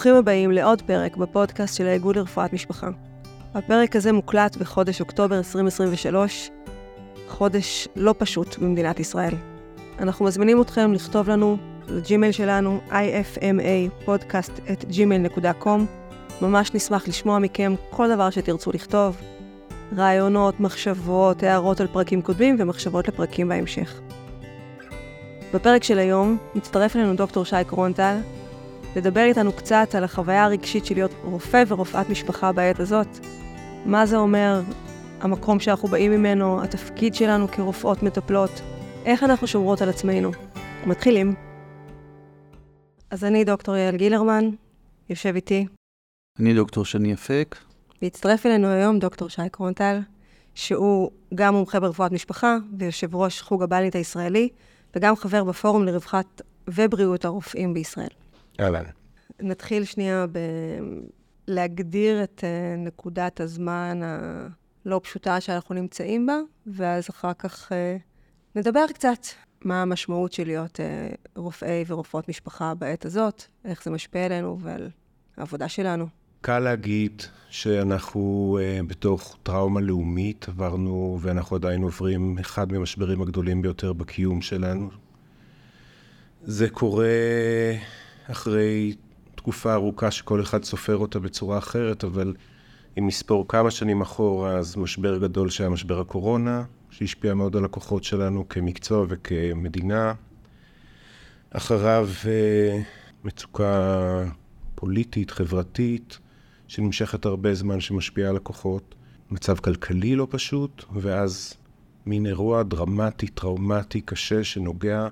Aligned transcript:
ברוכים 0.00 0.14
הבאים 0.14 0.50
לעוד 0.50 0.82
פרק 0.82 1.16
בפודקאסט 1.16 1.76
של 1.76 1.86
האיגוד 1.86 2.16
לרפואת 2.16 2.52
משפחה. 2.52 2.88
הפרק 3.54 3.96
הזה 3.96 4.12
מוקלט 4.12 4.56
בחודש 4.56 5.00
אוקטובר 5.00 5.38
2023, 5.38 6.50
חודש 7.28 7.88
לא 7.96 8.14
פשוט 8.18 8.58
במדינת 8.58 9.00
ישראל. 9.00 9.34
אנחנו 9.98 10.24
מזמינים 10.24 10.60
אתכם 10.60 10.92
לכתוב 10.92 11.30
לנו 11.30 11.56
לג'ימייל 11.88 12.32
שלנו, 12.32 12.80
ifma 12.90 14.06
podcast 14.06 14.60
at 14.66 14.84
gmail.com. 14.90 15.80
ממש 16.42 16.74
נשמח 16.74 17.08
לשמוע 17.08 17.38
מכם 17.38 17.74
כל 17.90 18.14
דבר 18.14 18.30
שתרצו 18.30 18.70
לכתוב, 18.72 19.16
רעיונות, 19.96 20.60
מחשבות, 20.60 21.42
הערות 21.42 21.80
על 21.80 21.86
פרקים 21.86 22.22
קודמים 22.22 22.56
ומחשבות 22.58 23.08
לפרקים 23.08 23.48
בהמשך. 23.48 24.00
בפרק 25.54 25.84
של 25.84 25.98
היום 25.98 26.38
מצטרף 26.54 26.96
אלינו 26.96 27.14
דוקטור 27.14 27.44
שי 27.44 27.64
קרונטל, 27.66 28.16
לדבר 28.96 29.20
איתנו 29.20 29.52
קצת 29.52 29.94
על 29.94 30.04
החוויה 30.04 30.44
הרגשית 30.44 30.86
של 30.86 30.94
להיות 30.94 31.10
רופא 31.24 31.64
ורופאת 31.68 32.10
משפחה 32.10 32.52
בעת 32.52 32.80
הזאת. 32.80 33.08
מה 33.86 34.06
זה 34.06 34.16
אומר, 34.16 34.60
המקום 35.20 35.60
שאנחנו 35.60 35.88
באים 35.88 36.12
ממנו, 36.12 36.62
התפקיד 36.62 37.14
שלנו 37.14 37.48
כרופאות 37.48 38.02
מטפלות, 38.02 38.50
איך 39.04 39.22
אנחנו 39.22 39.46
שומרות 39.46 39.82
על 39.82 39.88
עצמנו. 39.88 40.30
מתחילים. 40.86 41.34
אז 43.10 43.24
אני 43.24 43.44
דוקטור 43.44 43.76
יעל 43.76 43.96
גילרמן, 43.96 44.50
יושב 45.10 45.34
איתי. 45.34 45.66
אני 46.38 46.54
דוקטור 46.54 46.84
שני 46.84 47.14
אפק. 47.14 47.56
והצטרף 48.02 48.46
אלינו 48.46 48.68
היום 48.68 48.98
דוקטור 48.98 49.28
שי 49.28 49.42
קרונטל, 49.52 50.00
שהוא 50.54 51.10
גם 51.34 51.54
מומחה 51.54 51.80
ברפואת 51.80 52.12
משפחה 52.12 52.56
ויושב 52.78 53.14
ראש 53.14 53.40
חוג 53.40 53.62
הבלנית 53.62 53.94
הישראלי, 53.94 54.48
וגם 54.96 55.16
חבר 55.16 55.44
בפורום 55.44 55.84
לרווחת 55.84 56.42
ובריאות 56.68 57.24
הרופאים 57.24 57.74
בישראל. 57.74 58.19
אהלן. 58.60 58.84
נתחיל 59.40 59.84
שנייה 59.84 60.26
בלהגדיר 61.46 62.22
את 62.22 62.44
uh, 62.44 62.78
נקודת 62.78 63.40
הזמן 63.40 64.00
הלא 64.02 65.00
פשוטה 65.04 65.40
שאנחנו 65.40 65.74
נמצאים 65.74 66.26
בה, 66.26 66.38
ואז 66.66 67.10
אחר 67.10 67.32
כך 67.38 67.72
uh, 67.72 67.74
נדבר 68.54 68.86
קצת 68.94 69.18
מה 69.64 69.82
המשמעות 69.82 70.32
של 70.32 70.44
להיות 70.46 70.80
uh, 70.80 71.16
רופאי 71.36 71.84
ורופאות 71.86 72.28
משפחה 72.28 72.74
בעת 72.74 73.04
הזאת, 73.04 73.42
איך 73.64 73.84
זה 73.84 73.90
משפיע 73.90 74.24
עלינו 74.24 74.58
ועל 74.60 74.90
העבודה 75.36 75.68
שלנו. 75.68 76.06
קל 76.40 76.58
להגיד 76.58 77.22
שאנחנו 77.50 78.58
uh, 78.60 78.86
בתוך 78.86 79.38
טראומה 79.42 79.80
לאומית 79.80 80.48
עברנו, 80.48 81.18
ואנחנו 81.20 81.56
עדיין 81.56 81.82
עוברים 81.82 82.38
אחד 82.38 82.72
מהמשברים 82.72 83.22
הגדולים 83.22 83.62
ביותר 83.62 83.92
בקיום 83.92 84.42
שלנו. 84.42 84.90
זה 86.44 86.70
קורה 86.70 87.06
אחרי 88.30 88.94
תקופה 89.34 89.72
ארוכה 89.74 90.10
שכל 90.10 90.40
אחד 90.40 90.64
סופר 90.64 90.96
אותה 90.96 91.18
בצורה 91.18 91.58
אחרת, 91.58 92.04
אבל 92.04 92.34
אם 92.98 93.06
נספור 93.06 93.48
כמה 93.48 93.70
שנים 93.70 94.00
אחורה, 94.00 94.52
אז 94.52 94.76
משבר 94.76 95.18
גדול 95.18 95.50
שהיה 95.50 95.70
משבר 95.70 96.00
הקורונה, 96.00 96.64
שהשפיע 96.90 97.34
מאוד 97.34 97.56
על 97.56 97.64
הכוחות 97.64 98.04
שלנו 98.04 98.48
כמקצוע 98.48 99.06
וכמדינה. 99.08 100.14
אחריו 101.50 102.08
אה, 102.26 102.82
מצוקה 103.24 104.24
פוליטית, 104.74 105.30
חברתית, 105.30 106.18
שנמשכת 106.68 107.24
הרבה 107.24 107.54
זמן, 107.54 107.80
שמשפיעה 107.80 108.30
על 108.30 108.36
הכוחות. 108.36 108.94
מצב 109.30 109.56
כלכלי 109.56 110.16
לא 110.16 110.26
פשוט, 110.30 110.84
ואז 110.94 111.54
מין 112.06 112.26
אירוע 112.26 112.62
דרמטי, 112.62 113.26
טראומטי, 113.26 114.00
קשה, 114.00 114.44
שנוגע 114.44 115.08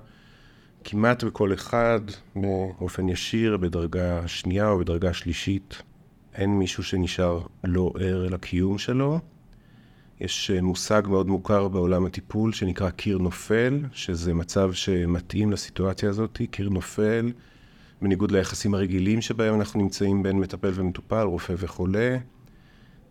כמעט 0.91 1.23
בכל 1.23 1.53
אחד, 1.53 1.99
באופן 2.35 3.09
ישיר, 3.09 3.57
בדרגה 3.57 4.27
שנייה 4.27 4.69
או 4.69 4.79
בדרגה 4.79 5.13
שלישית. 5.13 5.81
אין 6.35 6.49
מישהו 6.59 6.83
שנשאר 6.83 7.41
לא 7.63 7.93
ער 7.99 8.27
לקיום 8.27 8.77
שלו. 8.77 9.19
יש 10.21 10.51
אה, 10.51 10.61
מושג 10.61 11.01
מאוד 11.07 11.27
מוכר 11.27 11.67
בעולם 11.67 12.05
הטיפול 12.05 12.53
שנקרא 12.53 12.89
קיר 12.89 13.17
נופל, 13.17 13.79
שזה 13.93 14.33
מצב 14.33 14.73
שמתאים 14.73 15.51
לסיטואציה 15.51 16.09
הזאת, 16.09 16.41
קיר 16.51 16.69
נופל, 16.69 17.31
בניגוד 18.01 18.31
ליחסים 18.31 18.73
הרגילים 18.73 19.21
שבהם 19.21 19.55
אנחנו 19.55 19.81
נמצאים 19.81 20.23
בין 20.23 20.39
מטפל 20.39 20.71
ומטופל, 20.73 21.23
רופא 21.23 21.53
וחולה. 21.57 22.17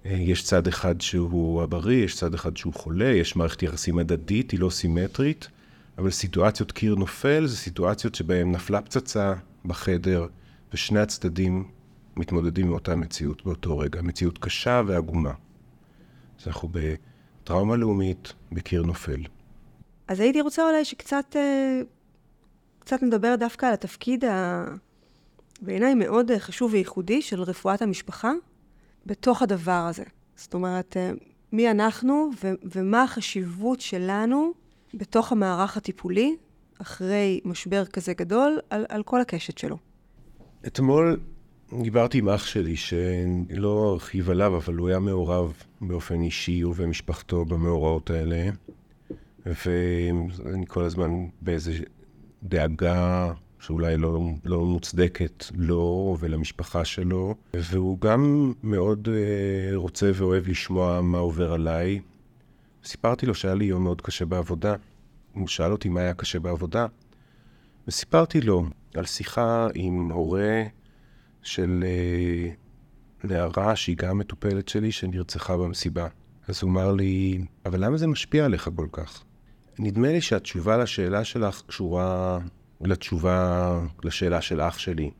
אה, 0.06 0.10
יש 0.12 0.42
צד 0.42 0.66
אחד 0.66 1.00
שהוא 1.00 1.62
הבריא, 1.62 2.04
יש 2.04 2.16
צד 2.16 2.34
אחד 2.34 2.56
שהוא 2.56 2.74
חולה, 2.74 3.08
יש 3.08 3.36
מערכת 3.36 3.62
יחסים 3.62 3.98
הדדית, 3.98 4.50
היא 4.50 4.60
לא 4.60 4.70
סימטרית. 4.70 5.48
אבל 5.98 6.10
סיטואציות 6.10 6.72
קיר 6.72 6.94
נופל 6.94 7.46
זה 7.46 7.56
סיטואציות 7.56 8.14
שבהן 8.14 8.52
נפלה 8.52 8.80
פצצה 8.80 9.34
בחדר, 9.64 10.26
ושני 10.72 11.00
הצדדים 11.00 11.64
מתמודדים 12.16 12.66
עם 12.66 12.72
אותה 12.72 12.96
מציאות 12.96 13.44
באותו 13.44 13.78
רגע, 13.78 14.02
מציאות 14.02 14.38
קשה 14.38 14.82
ועגומה. 14.86 15.32
אז 16.40 16.46
אנחנו 16.46 16.68
בטראומה 16.72 17.76
לאומית 17.76 18.32
בקיר 18.52 18.82
נופל. 18.82 19.22
אז 20.08 20.20
הייתי 20.20 20.40
רוצה 20.40 20.68
אולי 20.68 20.84
שקצת 20.84 21.36
אה, 21.36 21.80
קצת 22.78 23.02
נדבר 23.02 23.34
דווקא 23.36 23.66
על 23.66 23.72
התפקיד 23.72 24.24
ה... 24.24 24.64
בעיניי 25.62 25.94
מאוד 25.94 26.30
חשוב 26.38 26.72
וייחודי 26.72 27.22
של 27.22 27.42
רפואת 27.42 27.82
המשפחה 27.82 28.32
בתוך 29.06 29.42
הדבר 29.42 29.86
הזה. 29.90 30.04
זאת 30.36 30.54
אומרת, 30.54 30.96
אה, 30.96 31.12
מי 31.52 31.70
אנחנו 31.70 32.30
ו- 32.44 32.54
ומה 32.64 33.02
החשיבות 33.02 33.80
שלנו 33.80 34.52
בתוך 34.94 35.32
המערך 35.32 35.76
הטיפולי, 35.76 36.36
אחרי 36.78 37.40
משבר 37.44 37.84
כזה 37.84 38.14
גדול, 38.14 38.58
על, 38.70 38.86
על 38.88 39.02
כל 39.02 39.20
הקשת 39.20 39.58
שלו. 39.58 39.76
אתמול 40.66 41.20
דיברתי 41.82 42.18
עם 42.18 42.28
אח 42.28 42.46
שלי, 42.46 42.76
שלא 42.76 43.92
ארחיב 43.92 44.30
עליו, 44.30 44.56
אבל 44.56 44.74
הוא 44.74 44.88
היה 44.88 44.98
מעורב 44.98 45.52
באופן 45.80 46.20
אישי, 46.20 46.60
הוא 46.60 46.74
ומשפחתו 46.76 47.44
במאורעות 47.44 48.10
האלה. 48.10 48.50
ואני 49.46 50.66
כל 50.66 50.84
הזמן 50.84 51.10
באיזה 51.42 51.72
דאגה 52.42 53.32
שאולי 53.60 53.96
לא, 53.96 54.20
לא 54.44 54.64
מוצדקת 54.64 55.44
לו 55.54 56.16
ולמשפחה 56.20 56.84
שלו, 56.84 57.34
והוא 57.54 58.00
גם 58.00 58.52
מאוד 58.62 59.08
uh, 59.08 59.74
רוצה 59.74 60.10
ואוהב 60.14 60.48
לשמוע 60.48 61.00
מה 61.00 61.18
עובר 61.18 61.52
עליי. 61.52 62.00
סיפרתי 62.84 63.26
לו 63.26 63.34
שהיה 63.34 63.54
לי 63.54 63.64
יום 63.64 63.84
מאוד 63.84 64.00
קשה 64.00 64.24
בעבודה. 64.24 64.74
הוא 65.32 65.48
שאל 65.48 65.72
אותי 65.72 65.88
מה 65.88 66.00
היה 66.00 66.14
קשה 66.14 66.40
בעבודה, 66.40 66.86
וסיפרתי 67.88 68.40
לו 68.40 68.66
על 68.94 69.04
שיחה 69.04 69.68
עם 69.74 70.10
הורה 70.10 70.62
של 71.42 71.84
אה, 71.86 72.50
נערה 73.24 73.76
שהיא 73.76 73.96
גם 73.96 74.18
מטופלת 74.18 74.68
שלי, 74.68 74.92
שנרצחה 74.92 75.56
במסיבה. 75.56 76.08
אז 76.48 76.62
הוא 76.62 76.70
אמר 76.70 76.92
לי, 76.92 77.44
אבל 77.66 77.84
למה 77.84 77.96
זה 77.96 78.06
משפיע 78.06 78.44
עליך 78.44 78.70
כל 78.76 78.86
כך? 78.92 79.24
נדמה 79.78 80.12
לי 80.12 80.20
שהתשובה 80.20 80.76
לשאלה 80.76 81.24
שלך 81.24 81.62
קשורה 81.66 82.38
לתשובה 82.80 83.80
לשאלה 84.04 84.40
של 84.40 84.60
אח 84.60 84.78
שלי. 84.78 85.10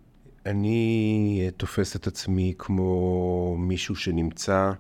אני 0.47 1.51
תופס 1.57 1.97
את 1.97 2.07
עצמי 2.07 2.55
כמו 2.59 3.57
מישהו 3.59 3.97
שנמצא 3.97 4.73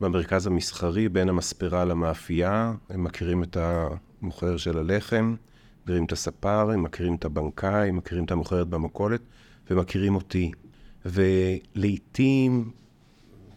במרכז 0.00 0.46
המסחרי 0.46 1.08
בין 1.08 1.28
המספרה 1.28 1.84
למאפייה. 1.84 2.72
הם 2.90 3.04
מכירים 3.04 3.42
את 3.42 3.56
המוכר 3.56 4.56
של 4.56 4.78
הלחם, 4.78 5.34
מכירים 5.82 6.04
את 6.04 6.12
הספר, 6.12 6.70
הם 6.70 6.82
מכירים 6.82 7.14
את 7.14 7.24
הבנקאי, 7.24 7.90
מכירים 7.90 8.24
את 8.24 8.30
המוכרת 8.30 8.68
במכולת, 8.68 9.20
ומכירים 9.70 10.14
אותי. 10.14 10.50
ולעיתים, 11.06 12.70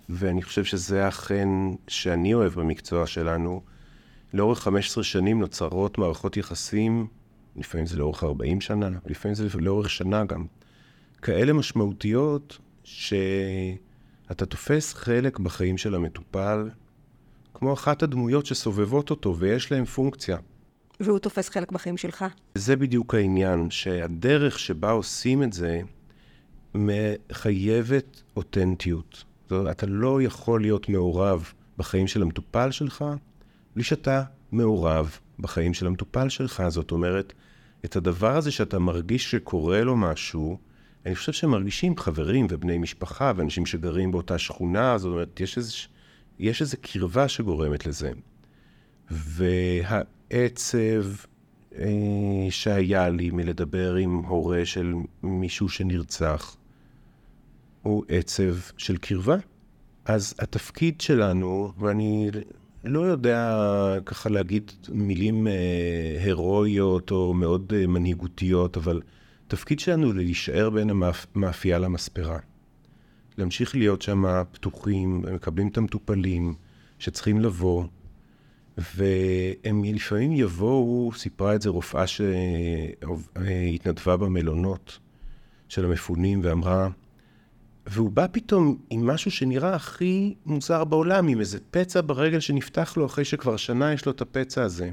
ואני 0.10 0.42
חושב 0.42 0.64
שזה 0.64 1.08
אכן 1.08 1.50
שאני 1.88 2.34
אוהב 2.34 2.54
במקצוע 2.54 3.08
שלנו, 3.08 3.62
לאורך 4.34 4.60
15 4.60 5.04
שנים 5.04 5.40
נוצרות 5.40 5.98
מערכות 5.98 6.38
יחסים, 6.38 7.08
לפעמים 7.56 7.88
זה 7.88 7.98
לאורך 7.98 8.24
40 8.24 8.62
שנה, 8.62 8.90
לפעמים 9.06 9.35
זה 9.35 9.47
לאורך 9.59 9.90
שנה 9.90 10.26
גם, 10.26 10.46
כאלה 11.22 11.53
משמעותיות 11.53 12.58
שאתה 14.29 14.46
תופס 14.46 14.93
חלק 14.93 15.40
בחיים 15.40 15.78
של 15.78 15.96
המטופל 15.96 16.70
כמו 17.53 17.73
אחת 17.73 18.03
הדמויות 18.03 18.46
שסובבות 18.46 19.09
אותו 19.09 19.37
ויש 19.37 19.72
להם 19.72 19.85
פונקציה. 19.85 20.37
והוא 20.99 21.20
תופס 21.20 21.49
חלק 21.49 21.72
בחיים 21.72 21.97
שלך. 21.97 22.26
זה 22.55 22.76
בדיוק 22.76 23.16
העניין, 23.16 23.70
שהדרך 23.70 24.59
שבה 24.59 24.91
עושים 24.91 25.43
את 25.43 25.53
זה 25.53 25.81
מחייבת 26.76 28.22
אותנטיות. 28.35 29.23
זאת 29.43 29.52
אומרת, 29.52 29.76
אתה 29.78 29.85
לא 29.85 30.22
יכול 30.22 30.61
להיות 30.61 30.90
מעורב 30.90 31.53
בחיים 31.78 32.08
של 32.08 32.22
המטופל 32.22 32.72
שלך 32.72 33.05
בלי 33.75 33.84
שאתה 33.84 34.23
מעורב 34.52 35.17
בחיים 35.40 35.73
של 35.73 35.87
המטופל 35.87 36.29
שלך. 36.29 36.64
זאת 36.67 36.91
אומרת, 36.91 37.34
את 37.85 37.96
הדבר 37.96 38.37
הזה 38.37 38.52
שאתה 38.52 38.79
מרגיש 38.79 39.32
שקורה 39.32 39.82
לו 39.82 39.97
משהו, 39.97 40.58
אני 41.05 41.16
חושב 41.16 41.31
שמרגישים 41.31 41.97
חברים 41.97 42.47
ובני 42.49 42.78
משפחה 42.78 43.34
ואנשים 43.35 43.66
שגרים 43.66 44.11
באותה 44.11 44.37
שכונה, 44.37 44.97
זאת 44.97 45.11
אומרת, 45.11 45.40
יש 45.40 45.57
איזו, 45.57 45.78
יש 46.40 46.61
איזו 46.61 46.78
קרבה 46.81 47.28
שגורמת 47.28 47.85
לזה. 47.85 48.11
וה... 49.11 50.01
עצב 50.29 51.05
אה, 51.78 52.47
שהיה 52.49 53.09
לי 53.09 53.29
מלדבר 53.31 53.96
עם 53.96 54.16
הורה 54.16 54.66
של 54.66 54.93
מישהו 55.23 55.69
שנרצח, 55.69 56.55
הוא 57.81 58.03
עצב 58.09 58.55
של 58.78 58.97
קרבה. 58.97 59.35
אז 60.05 60.34
התפקיד 60.40 61.01
שלנו, 61.01 61.72
ואני 61.79 62.29
לא 62.84 62.99
יודע 62.99 63.57
ככה 64.05 64.29
להגיד 64.29 64.72
מילים 64.90 65.47
אה, 65.47 65.53
הירואיות 66.23 67.11
או 67.11 67.34
מאוד 67.34 67.73
אה, 67.75 67.87
מנהיגותיות, 67.87 68.78
אבל 68.78 69.01
התפקיד 69.49 69.79
שלנו 69.79 70.13
להישאר 70.13 70.69
בין 70.69 70.90
המאפייה 70.90 71.79
למספרה. 71.79 72.40
להמשיך 73.37 73.75
להיות 73.75 74.01
שם 74.01 74.43
פתוחים, 74.51 75.23
מקבלים 75.34 75.67
את 75.67 75.78
המטופלים 75.78 76.53
שצריכים 76.99 77.40
לבוא, 77.40 77.84
והם 78.78 79.84
לפעמים 79.84 80.31
יבואו, 80.31 81.11
סיפרה 81.16 81.55
את 81.55 81.61
זה 81.61 81.69
רופאה 81.69 82.05
שהתנדבה 82.07 82.97
במלונות 84.17 84.99
של 85.69 85.85
המפונים, 85.85 86.41
ואמרה, 86.43 86.90
והוא 87.87 88.11
בא 88.11 88.25
פתאום 88.31 88.78
עם 88.90 89.07
משהו 89.07 89.31
שנראה 89.31 89.75
הכי 89.75 90.35
מוזר 90.46 90.84
בעולם, 90.84 91.28
עם 91.28 91.40
איזה 91.40 91.59
פצע 91.72 92.01
ברגל 92.05 92.40
שנפתח 92.40 92.93
לו 92.97 93.05
אחרי 93.05 93.25
שכבר 93.25 93.57
שנה 93.57 93.93
יש 93.93 94.05
לו 94.05 94.11
את 94.11 94.22
הפצע 94.22 94.63
הזה. 94.63 94.91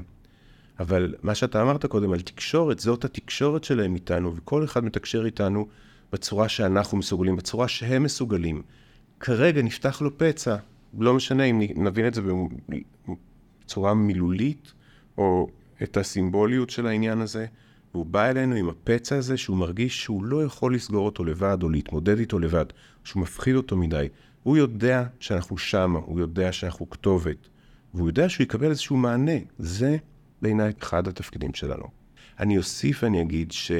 אבל 0.79 1.15
מה 1.23 1.35
שאתה 1.35 1.61
אמרת 1.61 1.85
קודם 1.85 2.13
על 2.13 2.21
תקשורת, 2.21 2.79
זאת 2.79 3.05
התקשורת 3.05 3.63
שלהם 3.63 3.95
איתנו, 3.95 4.35
וכל 4.35 4.63
אחד 4.63 4.83
מתקשר 4.83 5.25
איתנו 5.25 5.67
בצורה 6.11 6.49
שאנחנו 6.49 6.97
מסוגלים, 6.97 7.35
בצורה 7.35 7.67
שהם 7.67 8.03
מסוגלים. 8.03 8.61
כרגע 9.19 9.61
נפתח 9.61 10.01
לו 10.01 10.17
פצע, 10.17 10.55
לא 10.99 11.13
משנה 11.13 11.43
אם 11.43 11.61
נבין 11.75 12.07
את 12.07 12.13
זה 12.13 12.21
בצורה 13.65 13.93
מילולית, 13.93 14.73
או 15.17 15.49
את 15.83 15.97
הסימבוליות 15.97 16.69
של 16.69 16.87
העניין 16.87 17.21
הזה, 17.21 17.45
והוא 17.93 18.05
בא 18.05 18.25
אלינו 18.25 18.55
עם 18.55 18.69
הפצע 18.69 19.15
הזה 19.15 19.37
שהוא 19.37 19.57
מרגיש 19.57 20.03
שהוא 20.03 20.23
לא 20.23 20.43
יכול 20.43 20.75
לסגור 20.75 21.05
אותו 21.05 21.25
לבד, 21.25 21.57
או 21.63 21.69
להתמודד 21.69 22.19
איתו 22.19 22.39
לבד, 22.39 22.65
שהוא 23.03 23.21
מפחיד 23.21 23.55
אותו 23.55 23.77
מדי. 23.77 24.07
הוא 24.43 24.57
יודע 24.57 25.03
שאנחנו 25.19 25.57
שמה, 25.57 25.99
הוא 25.99 26.19
יודע 26.19 26.51
שאנחנו 26.51 26.89
כתובת, 26.89 27.47
והוא 27.93 28.09
יודע 28.09 28.29
שהוא 28.29 28.43
יקבל 28.43 28.69
איזשהו 28.69 28.97
מענה. 28.97 29.37
זה 29.59 29.97
בעיניי 30.41 30.73
אחד 30.79 31.07
התפקידים 31.07 31.53
שלנו. 31.53 31.85
אני 32.39 32.57
אוסיף 32.57 33.03
ואני 33.03 33.21
אגיד 33.21 33.51
ש... 33.51 33.71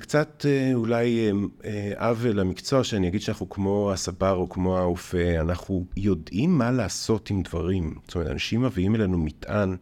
קצת 0.00 0.46
אה, 0.48 0.74
אולי 0.74 1.30
אה, 1.30 1.32
אה, 1.64 2.08
עוול 2.08 2.40
למקצוע 2.40 2.84
שאני 2.84 3.08
אגיד 3.08 3.20
שאנחנו 3.20 3.48
כמו 3.48 3.92
הסבר 3.92 4.34
או 4.34 4.48
כמו 4.48 4.78
האופה, 4.78 5.40
אנחנו 5.40 5.86
יודעים 5.96 6.58
מה 6.58 6.70
לעשות 6.70 7.30
עם 7.30 7.42
דברים. 7.42 7.94
זאת 8.06 8.14
אומרת, 8.14 8.30
אנשים 8.30 8.62
מביאים 8.62 8.94
אלינו 8.94 9.18
מטען 9.18 9.76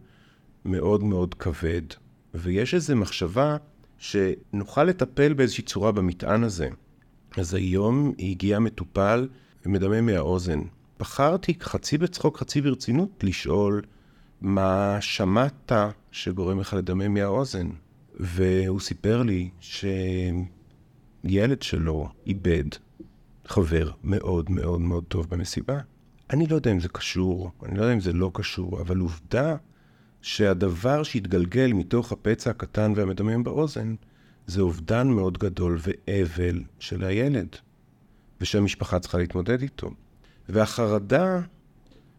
מאוד 0.65 1.05
מאוד 1.05 1.35
כבד, 1.35 1.83
ויש 2.35 2.75
איזו 2.75 2.97
מחשבה 2.97 3.57
שנוכל 3.99 4.85
לטפל 4.85 5.33
באיזושהי 5.33 5.65
צורה 5.65 5.93
במטען 5.93 6.45
הזה. 6.45 6.69
אז 7.37 7.55
היום 7.55 8.13
הגיע 8.19 8.59
מטופל 8.59 9.29
ומדמם 9.67 10.07
מהאוזן. 10.07 10.61
בחרתי 11.01 11.55
חצי 11.61 11.99
בצחוק, 11.99 12.39
חצי 12.39 12.61
ברצינות, 12.61 13.25
לשאול 13.25 13.83
מה 14.41 14.97
שמעת 15.01 15.73
שגורם 16.11 16.61
לך 16.61 16.75
לדמם 16.75 17.15
מהאוזן. 17.15 17.69
והוא 18.21 18.81
סיפר 18.81 19.23
לי 19.23 19.51
שילד 19.61 21.63
שלו 21.63 22.09
איבד 22.27 22.65
חבר 23.47 23.91
מאוד 24.05 24.51
מאוד 24.51 24.81
מאוד 24.81 25.05
טוב 25.05 25.27
במסיבה. 25.31 25.81
אני 26.31 26.47
לא 26.47 26.55
יודע 26.55 26.73
אם 26.73 26.81
זה 26.81 26.89
קשור, 26.89 27.51
אני 27.63 27.79
לא 27.79 27.83
יודע 27.83 27.95
אם 27.95 28.01
זה 28.01 28.13
לא 28.13 28.31
קשור, 28.35 28.81
אבל 28.81 28.99
עובדה 28.99 29.57
שהדבר 30.23 31.03
שהתגלגל 31.03 31.73
מתוך 31.73 32.13
הפצע 32.13 32.51
הקטן 32.51 32.93
והמדמם 32.97 33.45
באוזן, 33.45 33.95
זה 34.47 34.61
אובדן 34.61 35.09
מאוד 35.09 35.39
גדול 35.39 35.79
ואבל 35.81 36.63
של 36.79 37.05
הילד, 37.05 37.49
ושהמשפחה 38.41 38.99
צריכה 38.99 39.19
להתמודד 39.19 39.63
איתו. 39.63 39.91
והחרדה, 40.49 41.41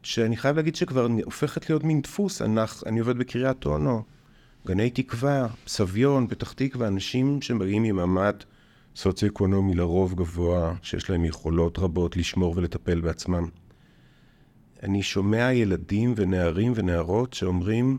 שאני 0.04 0.38
חייב 0.38 0.56
להגיד 0.56 0.76
שכבר 0.76 1.08
הופכת 1.24 1.70
להיות 1.70 1.84
מין 1.84 2.02
דפוס, 2.02 2.42
אני, 2.42 2.62
אני 2.86 3.00
עובד 3.00 3.18
בקריית 3.18 3.66
אונו, 3.66 4.04
גני 4.68 4.90
תקווה, 4.90 5.48
סביון, 5.68 6.28
פתח 6.28 6.52
תקווה, 6.52 6.88
אנשים 6.88 7.42
שמגיעים 7.42 7.84
ממעמד 7.84 8.36
סוציו-אקונומי 8.96 9.74
לרוב 9.74 10.14
גבוה, 10.14 10.76
שיש 10.82 11.10
להם 11.10 11.26
יכולות 11.26 11.80
רבות 11.80 12.18
לשמור 12.18 12.54
ולטפל 12.58 13.02
בעצמם. 13.02 13.48
אני 14.84 15.04
שומע 15.04 15.54
ילדים 15.54 16.14
ונערים 16.18 16.74
ונערות 16.76 17.34
שאומרים, 17.34 17.98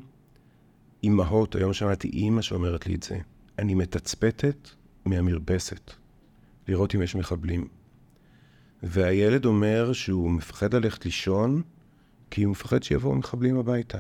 אימהות, 1.03 1.55
היום 1.55 1.73
שמעתי 1.73 2.09
אימא 2.09 2.43
שאומרת 2.43 2.87
לי 2.87 2.95
את 2.95 3.03
זה, 3.03 3.19
אני 3.59 3.75
מתצפתת 3.75 4.69
מהמרפסת, 5.05 5.91
לראות 6.69 6.95
אם 6.95 7.03
יש 7.03 7.15
מחבלים. 7.15 7.69
והילד 8.83 9.45
אומר 9.45 9.93
שהוא 9.93 10.31
מפחד 10.31 10.75
ללכת 10.75 11.05
לישון, 11.05 11.63
כי 12.33 12.43
הוא 12.43 12.51
מפחד 12.51 12.83
שיבואו 12.83 13.15
מחבלים 13.15 13.59
הביתה. 13.59 13.99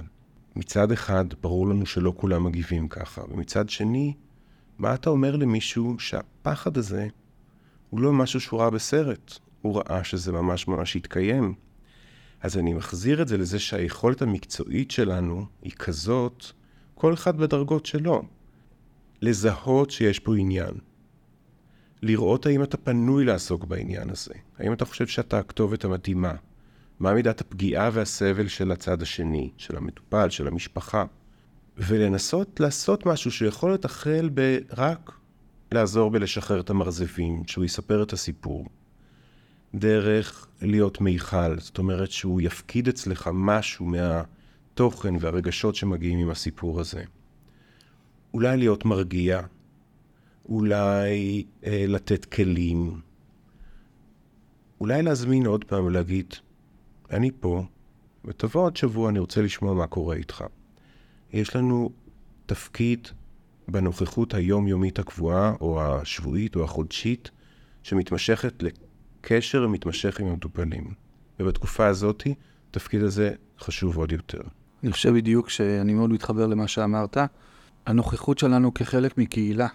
מצד 0.56 0.92
אחד, 0.92 1.24
ברור 1.40 1.68
לנו 1.68 1.86
שלא 1.86 2.12
כולם 2.16 2.44
מגיבים 2.44 2.88
ככה, 2.88 3.22
ומצד 3.28 3.68
שני, 3.68 4.14
מה 4.78 4.94
אתה 4.94 5.10
אומר 5.10 5.36
למישהו 5.36 5.98
שהפחד 5.98 6.76
הזה 6.76 7.08
הוא 7.90 8.00
לא 8.00 8.12
משהו 8.12 8.40
שהוא 8.40 8.60
ראה 8.60 8.70
בסרט, 8.70 9.38
הוא 9.62 9.76
ראה 9.76 10.04
שזה 10.04 10.32
ממש 10.32 10.68
ממש 10.68 10.96
יתקיים. 10.96 11.54
אז 12.40 12.58
אני 12.58 12.72
מחזיר 12.72 13.22
את 13.22 13.28
זה 13.28 13.38
לזה 13.38 13.58
שהיכולת 13.58 14.22
המקצועית 14.22 14.90
שלנו 14.90 15.46
היא 15.62 15.72
כזאת, 15.72 16.44
כל 16.94 17.14
אחד 17.14 17.36
בדרגות 17.36 17.86
שלו. 17.86 18.22
לזהות 19.22 19.90
שיש 19.90 20.18
פה 20.18 20.36
עניין. 20.36 20.74
לראות 22.02 22.46
האם 22.46 22.62
אתה 22.62 22.76
פנוי 22.76 23.24
לעסוק 23.24 23.64
בעניין 23.64 24.10
הזה. 24.10 24.34
האם 24.58 24.72
אתה 24.72 24.84
חושב 24.84 25.06
שאתה 25.06 25.38
הכתובת 25.38 25.84
המתאימה. 25.84 26.34
מה 27.02 27.14
מידת 27.14 27.40
הפגיעה 27.40 27.90
והסבל 27.92 28.48
של 28.48 28.72
הצד 28.72 29.02
השני, 29.02 29.50
של 29.56 29.76
המטופל, 29.76 30.30
של 30.30 30.48
המשפחה. 30.48 31.04
ולנסות 31.76 32.60
לעשות 32.60 33.06
משהו 33.06 33.30
שיכול 33.30 33.70
להיות 33.70 33.84
החל 33.84 34.30
ברק 34.34 35.12
לעזור 35.72 36.10
בלשחרר 36.10 36.60
את 36.60 36.70
המרזבים, 36.70 37.42
שהוא 37.46 37.64
יספר 37.64 38.02
את 38.02 38.12
הסיפור. 38.12 38.66
דרך 39.74 40.46
להיות 40.60 41.00
מיכל, 41.00 41.58
זאת 41.58 41.78
אומרת 41.78 42.10
שהוא 42.10 42.40
יפקיד 42.40 42.88
אצלך 42.88 43.30
משהו 43.32 43.86
מהתוכן 43.86 45.14
והרגשות 45.20 45.74
שמגיעים 45.74 46.18
עם 46.18 46.30
הסיפור 46.30 46.80
הזה. 46.80 47.02
אולי 48.34 48.56
להיות 48.56 48.84
מרגיע, 48.84 49.40
אולי 50.48 51.44
אה, 51.66 51.84
לתת 51.88 52.24
כלים, 52.24 53.00
אולי 54.80 55.02
להזמין 55.02 55.46
עוד 55.46 55.64
פעם 55.64 55.84
ולהגיד, 55.84 56.34
אני 57.12 57.30
פה, 57.40 57.64
ותבוא 58.24 58.62
עוד 58.62 58.76
שבוע, 58.76 59.10
אני 59.10 59.18
רוצה 59.18 59.42
לשמוע 59.42 59.74
מה 59.74 59.86
קורה 59.86 60.16
איתך. 60.16 60.44
יש 61.32 61.56
לנו 61.56 61.90
תפקיד 62.46 63.08
בנוכחות 63.68 64.34
היומיומית 64.34 64.98
הקבועה, 64.98 65.52
או 65.60 65.82
השבועית, 65.82 66.56
או 66.56 66.64
החודשית, 66.64 67.30
שמתמשכת 67.82 68.62
לקשר 68.62 69.66
מתמשך 69.68 70.20
עם 70.20 70.26
המטופלים. 70.26 70.94
ובתקופה 71.40 71.86
הזאת, 71.86 72.22
התפקיד 72.70 73.02
הזה 73.02 73.34
חשוב 73.58 73.96
עוד 73.96 74.12
יותר. 74.12 74.40
אני 74.82 74.92
חושב 74.92 75.14
בדיוק 75.14 75.50
שאני 75.50 75.94
מאוד 75.94 76.10
מתחבר 76.10 76.46
למה 76.46 76.68
שאמרת. 76.68 77.16
הנוכחות 77.86 78.38
שלנו 78.38 78.74
כחלק 78.74 79.18
מקהילה. 79.18 79.68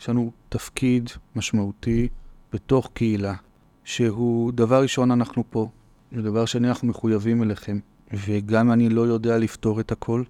יש 0.00 0.08
לנו 0.08 0.32
תפקיד 0.48 1.10
משמעותי 1.36 2.08
בתוך 2.52 2.90
קהילה, 2.94 3.34
שהוא 3.84 4.52
דבר 4.52 4.82
ראשון 4.82 5.10
אנחנו 5.10 5.44
פה, 5.50 5.70
ודבר 6.12 6.44
שני 6.44 6.68
אנחנו 6.68 6.88
מחויבים 6.88 7.42
אליכם, 7.42 7.78
וגם 8.26 8.72
אני 8.72 8.88
לא 8.88 9.00
יודע 9.00 9.38
לפתור 9.38 9.80
את 9.80 9.92
הכל. 9.92 10.22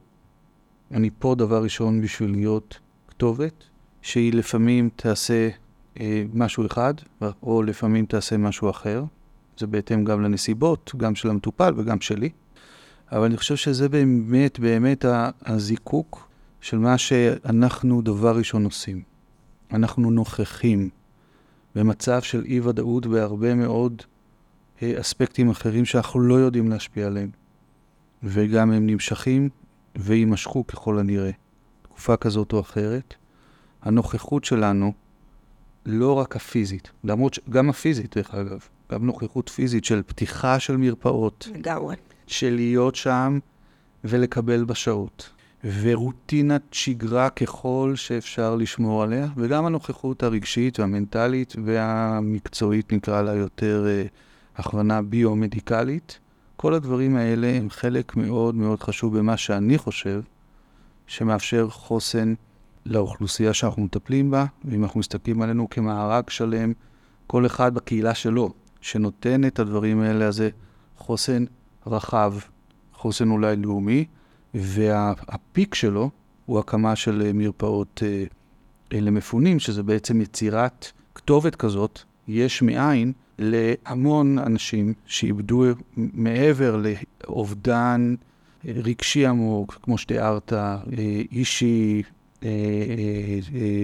אני 0.90 1.10
פה 1.18 1.34
דבר 1.38 1.62
ראשון 1.62 2.02
בשביל 2.02 2.30
להיות 2.30 2.78
כתובת, 3.08 3.64
שהיא 4.02 4.32
לפעמים 4.32 4.90
תעשה 4.96 5.48
אה, 6.00 6.24
משהו 6.34 6.66
אחד, 6.66 6.94
או 7.42 7.62
לפעמים 7.62 8.06
תעשה 8.06 8.36
משהו 8.36 8.70
אחר. 8.70 9.04
זה 9.58 9.66
בהתאם 9.66 10.04
גם 10.04 10.22
לנסיבות, 10.22 10.92
גם 10.96 11.14
של 11.14 11.30
המטופל 11.30 11.74
וגם 11.76 12.00
שלי. 12.00 12.30
אבל 13.12 13.24
אני 13.24 13.36
חושב 13.36 13.56
שזה 13.56 13.88
באמת 13.88 14.58
באמת 14.58 15.04
הזיקוק 15.42 16.28
של 16.60 16.78
מה 16.78 16.98
שאנחנו 16.98 18.02
דבר 18.02 18.36
ראשון 18.36 18.64
עושים. 18.64 19.02
אנחנו 19.72 20.10
נוכחים 20.10 20.90
במצב 21.74 22.22
של 22.22 22.44
אי-ודאות 22.44 23.06
בהרבה 23.06 23.54
מאוד 23.54 24.02
אספקטים 24.82 25.50
אחרים 25.50 25.84
שאנחנו 25.84 26.20
לא 26.20 26.34
יודעים 26.34 26.68
להשפיע 26.68 27.06
עליהם. 27.06 27.30
וגם 28.22 28.72
הם 28.72 28.86
נמשכים 28.86 29.48
ויימשכו 29.96 30.66
ככל 30.66 30.98
הנראה. 30.98 31.30
תקופה 31.82 32.16
כזאת 32.16 32.52
או 32.52 32.60
אחרת. 32.60 33.14
הנוכחות 33.82 34.44
שלנו, 34.44 34.92
לא 35.86 36.12
רק 36.12 36.36
הפיזית, 36.36 36.90
למרות 37.04 37.34
שגם 37.34 37.70
הפיזית 37.70 38.16
דרך 38.16 38.34
אגב, 38.34 38.60
גם 38.92 39.06
נוכחות 39.06 39.48
פיזית 39.48 39.84
של 39.84 40.02
פתיחה 40.06 40.58
של 40.58 40.76
מרפאות. 40.76 41.48
לגמרי. 41.54 41.96
של 42.26 42.54
להיות 42.54 42.94
שם 42.94 43.38
ולקבל 44.04 44.64
בשעות. 44.64 45.30
ורוטינת 45.82 46.62
שגרה 46.72 47.30
ככל 47.30 47.92
שאפשר 47.96 48.56
לשמור 48.56 49.02
עליה, 49.02 49.26
וגם 49.36 49.66
הנוכחות 49.66 50.22
הרגשית 50.22 50.80
והמנטלית 50.80 51.54
והמקצועית, 51.64 52.92
נקרא 52.92 53.22
לה 53.22 53.34
יותר 53.34 53.86
אה, 53.88 54.04
הכוונה 54.60 55.02
ביו-מדיקלית. 55.02 56.18
כל 56.56 56.74
הדברים 56.74 57.16
האלה 57.16 57.46
הם 57.46 57.70
חלק 57.70 58.16
מאוד 58.16 58.54
מאוד 58.54 58.82
חשוב 58.82 59.18
במה 59.18 59.36
שאני 59.36 59.78
חושב 59.78 60.22
שמאפשר 61.06 61.68
חוסן 61.70 62.34
לאוכלוסייה 62.86 63.54
שאנחנו 63.54 63.82
מטפלים 63.82 64.30
בה, 64.30 64.44
ואם 64.64 64.84
אנחנו 64.84 65.00
מסתכלים 65.00 65.42
עלינו 65.42 65.70
כמארג 65.70 66.30
שלם, 66.30 66.72
כל 67.26 67.46
אחד 67.46 67.74
בקהילה 67.74 68.14
שלו, 68.14 68.52
שנותן 68.80 69.44
את 69.44 69.58
הדברים 69.58 70.00
האלה, 70.00 70.24
אז 70.24 70.36
זה 70.36 70.50
חוסן 70.96 71.44
רחב, 71.86 72.34
חוסן 72.94 73.30
אולי 73.30 73.56
לאומי, 73.56 74.04
והפיק 74.54 75.74
שלו 75.74 76.10
הוא 76.46 76.58
הקמה 76.58 76.96
של 76.96 77.22
אה, 77.26 77.32
מרפאות 77.32 78.02
אה, 78.06 78.24
אה, 78.92 79.00
למפונים, 79.00 79.58
שזה 79.58 79.82
בעצם 79.82 80.20
יצירת 80.20 80.86
כתובת 81.14 81.56
כזאת, 81.56 82.00
יש 82.28 82.62
מאין, 82.62 83.12
להמון 83.42 84.38
אנשים 84.38 84.94
שאיבדו 85.06 85.64
מעבר 85.96 86.82
לאובדן 87.26 88.14
רגשי 88.64 89.26
עמוק, 89.26 89.78
כמו 89.82 89.98
שתיארת, 89.98 90.52
אישי, 91.32 92.02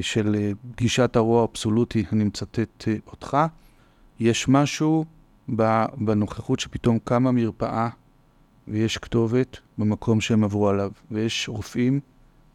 של 0.01 0.53
פגישת 0.75 1.17
הרוע 1.17 1.41
האבסולוטי, 1.41 2.05
אני 2.13 2.25
מצטט 2.25 2.85
אותך, 3.07 3.37
יש 4.21 4.49
משהו 4.49 5.05
בנוכחות 5.99 6.61
שפתאום 6.61 6.99
קמה 7.05 7.33
מרפאה 7.33 7.89
ויש 8.69 8.99
כתובת 8.99 9.57
במקום 9.79 10.21
שהם 10.21 10.45
עברו 10.45 10.69
עליו, 10.69 10.91
ויש 11.11 11.49
רופאים, 11.49 12.01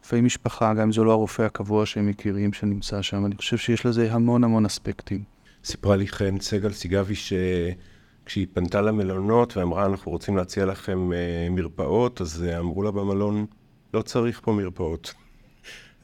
רופאי 0.02 0.20
משפחה, 0.20 0.74
גם 0.74 0.80
אם 0.80 0.92
זה 0.92 1.02
לא 1.02 1.12
הרופא 1.12 1.42
הקבוע 1.42 1.86
שהם 1.86 2.06
מכירים 2.06 2.52
שנמצא 2.52 3.02
שם, 3.02 3.26
אני 3.26 3.36
חושב 3.36 3.56
שיש 3.56 3.86
לזה 3.86 4.12
המון 4.12 4.44
המון 4.44 4.66
אספקטים. 4.66 5.31
סיפרה 5.64 5.96
לי 5.96 6.08
חן 6.08 6.40
סגל 6.40 6.72
סיגבי 6.72 7.14
שכשהיא 7.14 8.46
פנתה 8.52 8.80
למלונות 8.80 9.56
ואמרה, 9.56 9.86
אנחנו 9.86 10.12
רוצים 10.12 10.36
להציע 10.36 10.64
לכם 10.64 11.12
אה, 11.12 11.48
מרפאות, 11.50 12.20
אז 12.20 12.44
אה, 12.48 12.58
אמרו 12.58 12.82
לה 12.82 12.90
במלון, 12.90 13.46
לא 13.94 14.02
צריך 14.02 14.40
פה 14.44 14.52
מרפאות. 14.52 15.14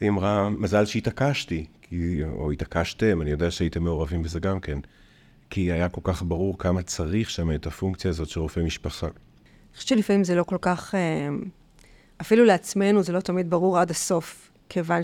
היא 0.01 0.09
אמרה, 0.09 0.49
מזל 0.49 0.85
שהתעקשתי, 0.85 1.65
כי, 1.81 2.23
או 2.23 2.51
התעקשתם, 2.51 3.21
אני 3.21 3.31
יודע 3.31 3.51
שהייתם 3.51 3.83
מעורבים 3.83 4.23
בזה 4.23 4.39
גם 4.39 4.59
כן, 4.59 4.79
כי 5.49 5.71
היה 5.71 5.89
כל 5.89 6.01
כך 6.03 6.23
ברור 6.23 6.57
כמה 6.57 6.81
צריך 6.81 7.29
שם 7.29 7.51
את 7.51 7.67
הפונקציה 7.67 8.09
הזאת 8.09 8.29
של 8.29 8.39
רופא 8.39 8.59
משפחה. 8.59 9.07
אני 9.07 9.13
חושבת 9.75 9.87
שלפעמים 9.87 10.23
זה 10.23 10.35
לא 10.35 10.43
כל 10.43 10.57
כך, 10.61 10.95
אה, 10.95 11.29
אפילו 12.21 12.45
לעצמנו 12.45 13.03
זה 13.03 13.13
לא 13.13 13.19
תמיד 13.19 13.49
ברור 13.49 13.79
עד 13.79 13.91
הסוף, 13.91 14.51
כיוון 14.69 15.01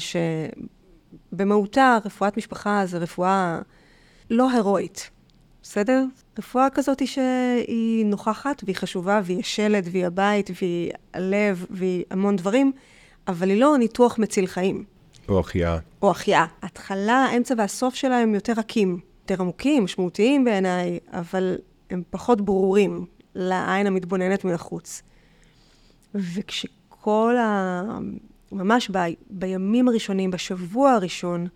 שבמהותה 1.32 1.98
רפואת 2.06 2.38
משפחה 2.38 2.86
זה 2.86 2.98
רפואה 2.98 3.60
לא 4.30 4.52
הירואית, 4.52 5.10
בסדר? 5.62 6.04
רפואה 6.40 6.70
כזאת 6.70 7.00
היא 7.00 7.08
שהיא 7.08 8.06
נוכחת 8.06 8.64
והיא 8.66 8.76
חשובה 8.76 9.22
והיא 9.24 9.40
השלד 9.40 9.88
והיא 9.92 10.06
הבית 10.06 10.50
והיא 10.62 10.92
הלב 11.14 11.66
והיא 11.70 12.04
המון 12.12 12.36
דברים, 12.36 12.72
אבל 13.28 13.50
היא 13.50 13.62
לא 13.62 13.78
ניתוח 13.78 14.20
מציל 14.20 14.48
חיים. 14.48 14.84
או 15.30 15.40
החייאה. 15.40 15.78
או 16.02 16.12
החייאה. 16.12 16.46
ההתחלה, 16.62 17.26
האמצע 17.32 17.54
והסוף 17.58 17.96
שלה 17.96 18.18
הם 18.18 18.36
יותר 18.36 18.54
רכים, 18.58 19.00
יותר 19.22 19.42
עמוקים, 19.42 19.84
משמעותיים 19.84 20.46
בעיניי, 20.46 21.00
אבל 21.12 21.58
הם 21.90 22.04
פחות 22.10 22.42
ברורים. 22.42 23.06
לעין 23.36 23.88
המתבוננת 23.88 24.46
מן 24.46 24.54
החוץ. 24.54 25.02
וכשכל 26.16 27.36
ה... 27.40 27.84
ממש 28.52 28.92
ב... 28.94 28.98
בימים 29.30 29.88
הראשונים, 29.88 30.32
בשבוע 30.32 30.92
הראשון, 30.92 31.48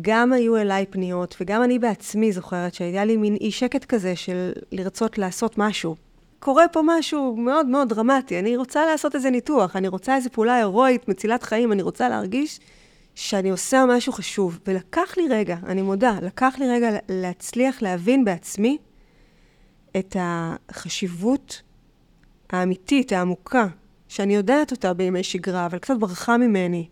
גם 0.00 0.32
היו 0.32 0.56
אליי 0.56 0.86
פניות, 0.86 1.36
וגם 1.40 1.62
אני 1.62 1.78
בעצמי 1.78 2.32
זוכרת 2.32 2.74
שהיה 2.74 3.04
לי 3.04 3.16
מין 3.16 3.34
אי 3.34 3.50
שקט 3.50 3.84
כזה 3.84 4.16
של 4.16 4.52
לרצות 4.72 5.18
לעשות 5.18 5.58
משהו. 5.58 5.96
קורה 6.40 6.68
פה 6.68 6.80
משהו 6.84 7.36
מאוד 7.36 7.66
מאוד 7.66 7.88
דרמטי, 7.88 8.38
אני 8.38 8.56
רוצה 8.56 8.86
לעשות 8.86 9.14
איזה 9.14 9.30
ניתוח, 9.30 9.76
אני 9.76 9.88
רוצה 9.88 10.16
איזו 10.16 10.30
פעולה 10.30 10.56
הירואית, 10.56 11.08
מצילת 11.08 11.42
חיים, 11.42 11.72
אני 11.72 11.82
רוצה 11.82 12.08
להרגיש 12.08 12.60
שאני 13.14 13.50
עושה 13.50 13.84
משהו 13.88 14.12
חשוב. 14.12 14.58
ולקח 14.66 15.16
לי 15.16 15.28
רגע, 15.28 15.56
אני 15.66 15.82
מודה, 15.82 16.18
לקח 16.22 16.54
לי 16.58 16.68
רגע 16.68 16.90
להצליח 17.08 17.82
להבין 17.82 18.24
בעצמי 18.24 18.78
את 19.96 20.16
החשיבות 20.20 21.62
האמיתית, 22.50 23.12
העמוקה, 23.12 23.66
שאני 24.08 24.34
יודעת 24.34 24.72
אותה 24.72 24.94
בימי 24.94 25.22
שגרה, 25.22 25.66
אבל 25.66 25.78
קצת 25.78 25.96
ברחה 25.96 26.36
ממני 26.36 26.88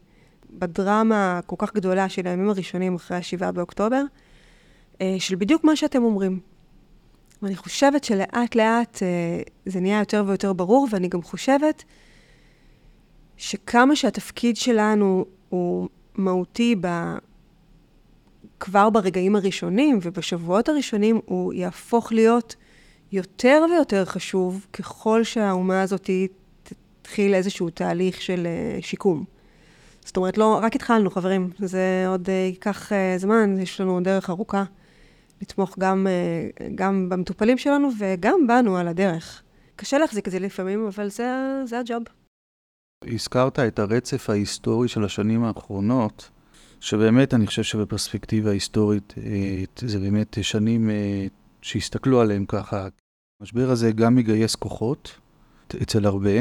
בדרמה 0.59 1.39
הכל 1.39 1.57
כך 1.59 1.75
גדולה 1.75 2.09
של 2.09 2.27
הימים 2.27 2.51
הראשונים 2.51 2.95
אחרי 2.95 3.17
ה-7 3.17 3.53
באוקטובר, 3.53 4.03
אה, 5.01 5.17
של 5.19 5.37
בדיוק 5.37 5.65
מה 5.65 5.77
שאתם 5.77 6.03
אומרים. 6.03 6.41
ואני 7.43 7.57
חושבת 7.57 8.05
שלאט 8.05 8.55
לאט 8.55 9.03
אה, 9.03 9.43
זה 9.67 9.81
נהיה 9.81 9.99
יותר 9.99 10.25
ויותר 10.27 10.53
ברור, 10.53 10.89
ואני 10.91 11.09
גם 11.09 11.23
חושבת 11.23 11.85
שכמה 13.37 13.97
שהתפקיד 13.97 14.57
שלנו 14.57 15.25
הוא 15.49 15.89
מהותי 16.15 16.77
ב... 16.81 16.87
כבר 18.61 18.91
ברגעים 18.91 19.37
הראשונים 19.37 19.99
ובשבועות 20.03 20.69
הראשונים, 20.69 21.21
הוא 21.27 21.53
יהפוך 21.53 22.13
להיות 22.13 22.57
יותר 23.13 23.65
ויותר 23.71 24.05
חשוב 24.05 24.67
ככל 24.73 25.25
שהאומה 25.25 25.83
הזאת 25.83 26.11
תתחיל 26.63 27.35
איזשהו 27.35 27.71
תהליך 27.71 28.23
של 28.23 28.47
uh, 28.47 28.87
שיקום. 28.87 29.25
זאת 30.07 30.17
אומרת, 30.17 30.39
לא, 30.39 30.61
רק 30.63 30.77
התחלנו, 30.77 31.11
חברים. 31.11 31.51
זה 31.59 32.05
עוד 32.09 32.27
uh, 32.27 32.31
ייקח 32.31 32.93
uh, 32.93 32.95
זמן, 33.17 33.59
יש 33.59 33.81
לנו 33.81 34.01
דרך 34.01 34.31
ארוכה 34.31 34.65
לתמוך 35.43 35.79
גם, 35.79 36.07
uh, 36.07 36.63
גם 36.75 37.09
במטופלים 37.09 37.59
שלנו 37.59 37.89
וגם 37.99 38.47
בנו 38.47 38.77
על 38.77 38.89
הדרך. 38.89 39.43
קשה 39.77 39.99
להחזיק 39.99 40.27
את 40.27 40.33
זה 40.33 40.39
לפעמים, 40.39 40.87
אבל 40.87 41.09
זה, 41.09 41.63
זה 41.65 41.79
הג'וב. 41.79 42.03
הזכרת 43.05 43.59
את 43.59 43.79
הרצף 43.79 44.31
ההיסטורי 44.31 44.89
של 44.89 45.05
השנים 45.05 45.45
האחרונות, 45.45 46.31
שבאמת, 46.81 47.35
אני 47.35 47.47
חושב 47.47 47.63
שבפרספקטיבה 47.63 48.51
היסטורית, 48.51 49.15
זה 49.77 49.99
באמת 49.99 50.39
שנים 50.43 50.91
שהסתכלו 51.63 52.21
עליהם 52.21 52.45
ככה. 52.47 52.89
המשבר 53.41 53.71
הזה 53.71 53.93
גם 53.93 54.15
מגייס 54.15 54.55
כוחות 54.55 55.19
אצל 55.83 56.07
הרבה, 56.07 56.41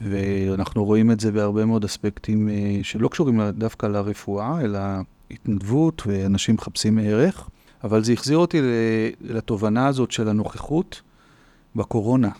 ואנחנו 0.00 0.84
רואים 0.84 1.10
את 1.10 1.20
זה 1.20 1.32
בהרבה 1.32 1.64
מאוד 1.64 1.84
אספקטים 1.84 2.48
אה, 2.48 2.78
שלא 2.82 3.08
קשורים 3.08 3.40
דווקא 3.50 3.86
לרפואה, 3.86 4.60
אלא 4.60 4.78
התנדבות, 5.30 6.02
ואנשים 6.06 6.54
מחפשים 6.54 6.98
ערך. 6.98 7.48
אבל 7.84 8.04
זה 8.04 8.12
החזיר 8.12 8.38
אותי 8.38 8.60
לתובנה 9.20 9.86
הזאת 9.86 10.10
של 10.10 10.28
הנוכחות 10.28 11.02
בקורונה. 11.76 12.30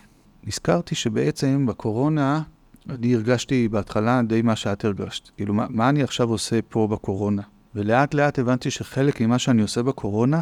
נזכרתי 0.44 0.94
שבעצם 0.94 1.66
בקורונה, 1.66 2.42
אני 2.88 3.14
הרגשתי 3.14 3.68
בהתחלה 3.68 4.20
די 4.22 4.42
מה 4.42 4.56
שאת 4.56 4.84
הרגשת. 4.84 5.30
כאילו, 5.36 5.54
מה, 5.54 5.66
מה 5.70 5.88
אני 5.88 6.02
עכשיו 6.02 6.30
עושה 6.30 6.58
פה 6.68 6.86
בקורונה? 6.86 7.42
ולאט 7.74 8.14
לאט 8.14 8.38
הבנתי 8.38 8.70
שחלק 8.70 9.20
ממה 9.20 9.38
שאני 9.38 9.62
עושה 9.62 9.82
בקורונה 9.82 10.40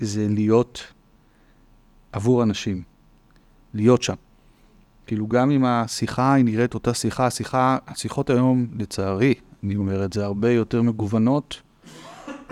זה 0.00 0.26
להיות 0.30 0.92
עבור 2.12 2.42
אנשים, 2.42 2.82
להיות 3.74 4.02
שם. 4.02 4.14
כאילו 5.08 5.26
גם 5.26 5.50
אם 5.50 5.64
השיחה 5.64 6.34
היא 6.34 6.44
נראית 6.44 6.74
אותה 6.74 6.94
שיחה, 6.94 7.26
השיחה, 7.26 7.78
השיחות 7.86 8.30
היום, 8.30 8.66
לצערי, 8.78 9.34
אני 9.64 9.76
אומר 9.76 10.04
את 10.04 10.12
זה, 10.12 10.24
הרבה 10.24 10.50
יותר 10.50 10.82
מגוונות, 10.82 11.62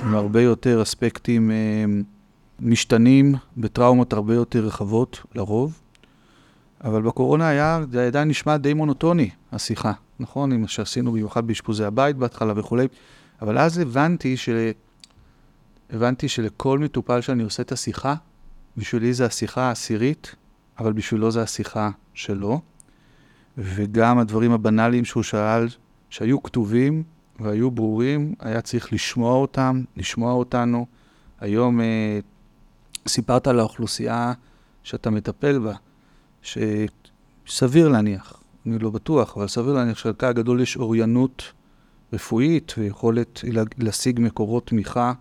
עם 0.02 0.14
הרבה 0.14 0.42
יותר 0.42 0.82
אספקטים 0.82 1.50
אה, 1.50 1.56
משתנים, 2.60 3.34
בטראומות 3.56 4.12
הרבה 4.12 4.34
יותר 4.34 4.66
רחבות, 4.66 5.22
לרוב. 5.34 5.80
אבל 6.84 7.02
בקורונה 7.02 7.48
היה, 7.48 7.80
זה 7.92 8.06
עדיין 8.06 8.28
נשמע 8.28 8.56
די 8.56 8.74
מונוטוני, 8.74 9.30
השיחה, 9.52 9.92
נכון? 10.20 10.52
עם 10.52 10.60
מה 10.60 10.68
שעשינו 10.68 11.12
במיוחד 11.12 11.46
באשפוזי 11.46 11.84
הבית 11.84 12.16
בהתחלה 12.16 12.52
וכולי. 12.56 12.86
אבל 13.42 13.58
אז 13.58 13.78
הבנתי 13.78 14.36
ש... 14.36 14.48
הבנתי 15.90 16.28
שלכל 16.28 16.78
מטופל 16.78 17.20
שאני 17.20 17.42
עושה 17.42 17.62
את 17.62 17.72
השיחה, 17.72 18.14
בשבילי 18.76 19.14
זה 19.14 19.26
השיחה 19.26 19.62
העשירית, 19.62 20.34
אבל 20.78 20.92
בשבילו 20.92 21.30
זה 21.30 21.42
השיחה 21.42 21.90
שלו. 22.14 22.60
וגם 23.58 24.18
הדברים 24.18 24.52
הבנאליים 24.52 25.04
שהוא 25.04 25.22
שאל, 25.22 25.68
שהיו 26.10 26.42
כתובים 26.42 27.02
והיו 27.40 27.70
ברורים, 27.70 28.34
היה 28.40 28.60
צריך 28.60 28.92
לשמוע 28.92 29.34
אותם, 29.34 29.82
לשמוע 29.96 30.32
אותנו. 30.32 30.86
היום 31.40 31.80
אה, 31.80 32.18
סיפרת 33.08 33.46
על 33.46 33.60
האוכלוסייה 33.60 34.32
שאתה 34.82 35.10
מטפל 35.10 35.58
בה, 35.58 35.74
שסביר 36.42 37.88
להניח, 37.88 38.42
אני 38.66 38.78
לא 38.78 38.90
בטוח, 38.90 39.36
אבל 39.36 39.48
סביר 39.48 39.72
להניח 39.72 39.98
שלחלקה 39.98 40.28
הגדול 40.28 40.60
יש 40.60 40.76
אוריינות 40.76 41.52
רפואית 42.12 42.74
ויכולת 42.78 43.44
להשיג 43.78 44.20
מקורות 44.22 44.66
תמיכה 44.66 45.12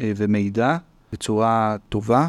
אה, 0.00 0.12
ומידע 0.16 0.76
בצורה 1.12 1.76
טובה. 1.88 2.28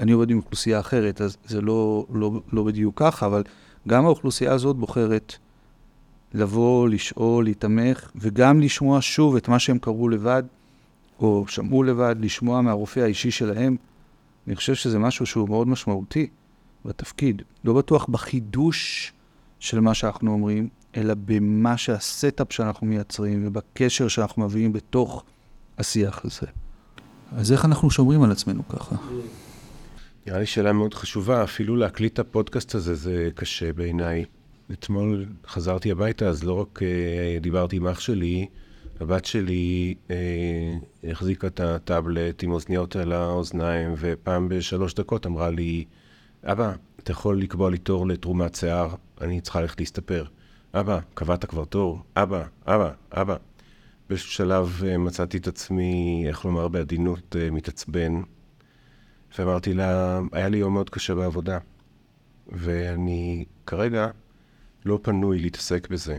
אני 0.00 0.12
עובד 0.12 0.30
עם 0.30 0.36
אוכלוסייה 0.36 0.80
אחרת, 0.80 1.20
אז 1.20 1.36
זה 1.44 1.60
לא, 1.60 2.06
לא, 2.12 2.40
לא 2.52 2.62
בדיוק 2.64 2.98
ככה, 2.98 3.26
אבל 3.26 3.42
גם 3.88 4.04
האוכלוסייה 4.04 4.52
הזאת 4.52 4.76
בוחרת 4.76 5.34
לבוא, 6.34 6.88
לשאול, 6.88 7.44
להתמך, 7.44 8.10
וגם 8.16 8.60
לשמוע 8.60 8.98
שוב 9.00 9.36
את 9.36 9.48
מה 9.48 9.58
שהם 9.58 9.78
קראו 9.78 10.08
לבד, 10.08 10.42
או 11.18 11.44
שמעו 11.48 11.82
לבד, 11.82 12.16
לשמוע 12.20 12.60
מהרופא 12.60 13.00
האישי 13.00 13.30
שלהם. 13.30 13.76
אני 14.46 14.56
חושב 14.56 14.74
שזה 14.74 14.98
משהו 14.98 15.26
שהוא 15.26 15.48
מאוד 15.48 15.68
משמעותי 15.68 16.26
בתפקיד. 16.84 17.42
לא 17.64 17.72
בטוח 17.74 18.06
בחידוש 18.08 19.12
של 19.58 19.80
מה 19.80 19.94
שאנחנו 19.94 20.32
אומרים, 20.32 20.68
אלא 20.96 21.14
במה 21.24 21.76
שה 21.76 22.04
setup 22.04 22.52
שאנחנו 22.52 22.86
מייצרים 22.86 23.46
ובקשר 23.46 24.08
שאנחנו 24.08 24.44
מביאים 24.44 24.72
בתוך 24.72 25.24
השיח 25.78 26.24
הזה. 26.24 26.46
אז 27.36 27.52
איך 27.52 27.64
אנחנו 27.64 27.90
שומרים 27.90 28.22
על 28.22 28.32
עצמנו 28.32 28.68
ככה? 28.68 28.96
נראה 30.26 30.38
לי 30.38 30.46
שאלה 30.46 30.72
מאוד 30.72 30.94
חשובה, 30.94 31.44
אפילו 31.44 31.76
להקליט 31.76 32.12
את 32.12 32.18
הפודקאסט 32.18 32.74
הזה 32.74 32.94
זה 32.94 33.28
קשה 33.34 33.72
בעיניי. 33.72 34.24
אתמול 34.72 35.26
חזרתי 35.46 35.90
הביתה, 35.90 36.28
אז 36.28 36.44
לא 36.44 36.52
רק 36.60 36.78
uh, 36.82 37.42
דיברתי 37.42 37.76
עם 37.76 37.86
אח 37.86 38.00
שלי, 38.00 38.46
הבת 39.00 39.24
שלי 39.24 39.94
uh, 40.08 40.10
החזיקה 41.10 41.46
את 41.46 41.60
הטאבלט 41.60 42.42
עם 42.42 42.50
אוזניות 42.52 42.96
על 42.96 43.12
האוזניים, 43.12 43.94
ופעם 43.98 44.48
בשלוש 44.48 44.94
דקות 44.94 45.26
אמרה 45.26 45.50
לי, 45.50 45.84
אבא, 46.44 46.72
אתה 47.02 47.12
יכול 47.12 47.40
לקבוע 47.40 47.70
לי 47.70 47.78
תור 47.78 48.06
לתרומת 48.06 48.54
שיער, 48.54 48.94
אני 49.20 49.40
צריכה 49.40 49.60
ללכת 49.60 49.80
להסתפר. 49.80 50.24
אבא, 50.74 50.98
קבעת 51.14 51.44
כבר 51.44 51.64
תור? 51.64 52.02
אבא, 52.16 52.44
אבא, 52.66 52.90
אבא. 53.12 53.36
באיזשהו 54.08 54.30
שלב 54.30 54.82
uh, 54.82 54.98
מצאתי 54.98 55.36
את 55.38 55.48
עצמי, 55.48 56.24
איך 56.28 56.44
לומר 56.44 56.68
בעדינות, 56.68 57.36
uh, 57.36 57.54
מתעצבן. 57.54 58.22
ואמרתי 59.38 59.74
לה, 59.74 60.20
היה 60.32 60.48
לי 60.48 60.58
יום 60.58 60.74
מאוד 60.74 60.90
קשה 60.90 61.14
בעבודה, 61.14 61.58
ואני 62.48 63.44
כרגע 63.66 64.08
לא 64.84 64.98
פנוי 65.02 65.38
להתעסק 65.38 65.88
בזה. 65.88 66.16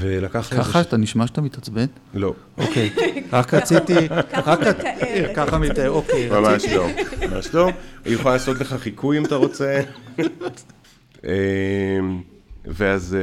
ולקח. 0.00 0.54
ככה 0.54 0.80
אתה 0.80 0.96
נשמע 0.96 1.26
שאתה 1.26 1.40
מתעצבן? 1.40 1.86
לא. 2.14 2.34
אוקיי, 2.58 2.90
רק 3.32 3.54
רציתי... 3.54 4.08
ככה 4.32 4.54
מתאר. 4.56 5.34
ככה 5.36 5.58
מתאר, 5.58 5.90
אוקיי. 5.90 6.30
ממש 6.30 6.64
לא, 6.64 6.86
ממש 7.30 7.54
לא. 7.54 7.68
היא 8.04 8.14
יכולה 8.14 8.34
לעשות 8.34 8.60
לך 8.60 8.74
חיקוי 8.74 9.18
אם 9.18 9.24
אתה 9.24 9.34
רוצה. 9.34 9.80
אמ, 11.24 12.22
ואז 12.64 13.16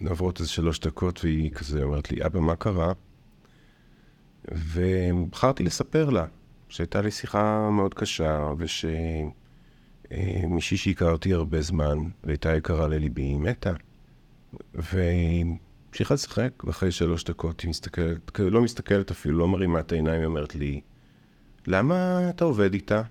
נעברות 0.00 0.40
איזה 0.40 0.50
שלוש 0.50 0.80
דקות, 0.80 1.20
והיא 1.24 1.50
כזה 1.50 1.82
אומרת 1.82 2.10
לי, 2.10 2.26
אבא, 2.26 2.40
מה 2.40 2.56
קרה? 2.56 2.92
ובחרתי 4.52 5.62
לספר 5.62 6.10
לה 6.10 6.24
שהייתה 6.74 7.00
לי 7.00 7.10
שיחה 7.10 7.70
מאוד 7.70 7.94
קשה, 7.94 8.50
ושמישהי 10.08 10.76
שהכרתי 10.76 11.32
הרבה 11.32 11.60
זמן, 11.60 11.98
והייתה 12.24 12.56
יקרה 12.56 12.88
לליבי, 12.88 13.22
היא 13.22 13.38
מתה. 13.38 13.72
והמשיכה 14.74 16.14
לשחק, 16.14 16.64
ואחרי 16.64 16.90
שלוש 16.90 17.24
דקות 17.24 17.60
היא 17.60 17.70
מסתכלת, 17.70 18.38
לא 18.38 18.62
מסתכלת 18.62 19.10
אפילו, 19.10 19.38
לא 19.38 19.48
מרימה 19.48 19.80
את 19.80 19.92
העיניים, 19.92 20.20
היא 20.20 20.26
אומרת 20.26 20.54
לי, 20.54 20.80
למה 21.66 22.20
אתה 22.30 22.44
עובד 22.44 22.74
איתה? 22.74 23.02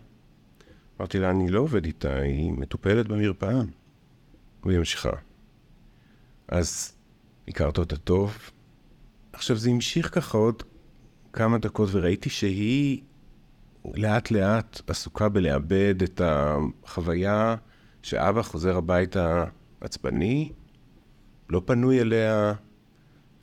אמרתי 0.99 1.19
לה, 1.19 1.29
אני 1.29 1.49
לא 1.49 1.59
עובד 1.59 1.85
איתה, 1.85 2.15
היא 2.15 2.51
מטופלת 2.51 3.07
במרפאה. 3.07 3.61
והיא 4.65 4.77
ממשיכה. 4.77 5.11
אז 6.47 6.93
הכרת 7.47 7.77
אותה 7.77 7.97
טוב. 7.97 8.37
עכשיו, 9.33 9.57
זה 9.57 9.69
המשיך 9.69 10.15
ככה 10.15 10.37
עוד 10.37 10.63
כמה 11.33 11.57
דקות, 11.57 11.89
וראיתי 11.91 12.29
שהיא 12.29 13.01
לאט 13.85 14.31
לאט 14.31 14.81
עסוקה 14.87 15.29
בלאבד 15.29 16.03
את 16.03 16.21
החוויה 16.23 17.55
שאבא 18.01 18.41
חוזר 18.41 18.77
הביתה 18.77 19.45
עצבני, 19.81 20.51
לא 21.49 21.61
פנוי 21.65 22.01
אליה, 22.01 22.53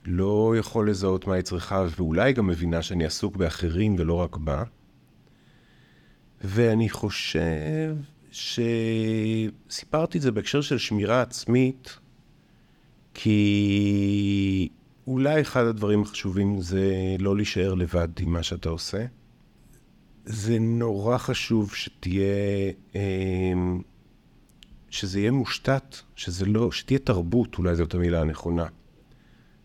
לא 0.04 0.54
יכול 0.58 0.90
לזהות 0.90 1.26
מה 1.26 1.34
היא 1.34 1.42
צריכה, 1.42 1.84
ואולי 1.96 2.32
גם 2.32 2.46
מבינה 2.46 2.82
שאני 2.82 3.04
עסוק 3.04 3.36
באחרים 3.36 3.96
ולא 3.98 4.14
רק 4.14 4.36
בה. 4.36 4.62
ואני 6.44 6.90
חושב 6.90 7.96
שסיפרתי 8.30 10.18
את 10.18 10.22
זה 10.22 10.32
בהקשר 10.32 10.60
של 10.60 10.78
שמירה 10.78 11.22
עצמית, 11.22 11.98
כי 13.14 14.68
אולי 15.06 15.40
אחד 15.40 15.64
הדברים 15.64 16.02
החשובים 16.02 16.60
זה 16.60 17.16
לא 17.18 17.36
להישאר 17.36 17.74
לבד 17.74 18.08
עם 18.20 18.32
מה 18.32 18.42
שאתה 18.42 18.68
עושה. 18.68 19.06
זה 20.30 20.58
נורא 20.58 21.18
חשוב 21.18 21.74
שתהיה, 21.74 22.72
אמ, 22.94 23.82
שזה 24.90 25.20
יהיה 25.20 25.30
מושתת, 25.30 25.96
שזה 26.16 26.46
לא, 26.46 26.72
שתהיה 26.72 26.98
תרבות, 26.98 27.58
אולי 27.58 27.76
זאת 27.76 27.94
המילה 27.94 28.20
הנכונה, 28.20 28.66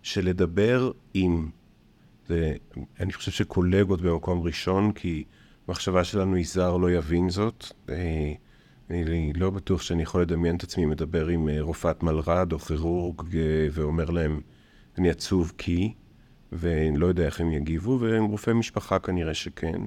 של 0.02 0.26
לדבר 0.26 0.92
עם. 1.14 1.50
זה, 2.28 2.54
אני 3.00 3.14
חושב 3.14 3.32
שקולגות 3.32 4.02
במקום 4.02 4.42
ראשון, 4.42 4.92
כי 4.92 5.24
המחשבה 5.68 6.04
שלנו 6.04 6.36
היא 6.36 6.46
זר 6.48 6.78
לא 6.78 6.92
יבין 6.92 7.30
זאת. 7.30 7.66
אה, 7.90 8.34
אני 8.90 9.34
לא 9.34 9.50
בטוח 9.50 9.82
שאני 9.82 10.04
יכול 10.04 10.22
לדמיין 10.22 10.56
את 10.56 10.64
עצמי 10.64 10.86
מדבר 10.86 11.28
עם 11.28 11.50
אה, 11.50 11.62
רופאת 11.62 12.04
מלר"ד 12.04 12.54
או 12.54 12.60
כירורג 12.60 13.36
אה, 13.36 13.68
ואומר 13.72 14.10
להם, 14.10 14.42
אני 14.98 15.10
עצוב 15.10 15.54
כי, 15.58 15.94
ואני 16.52 16.98
לא 16.98 17.08
יודע 17.08 17.26
איך 17.26 17.42
הם 17.42 17.52
יגיבו, 17.52 18.00
ועם 18.02 18.26
רופא 18.26 18.52
משפחה 18.52 19.00
כנראה 19.00 19.34
שכן. 19.34 19.82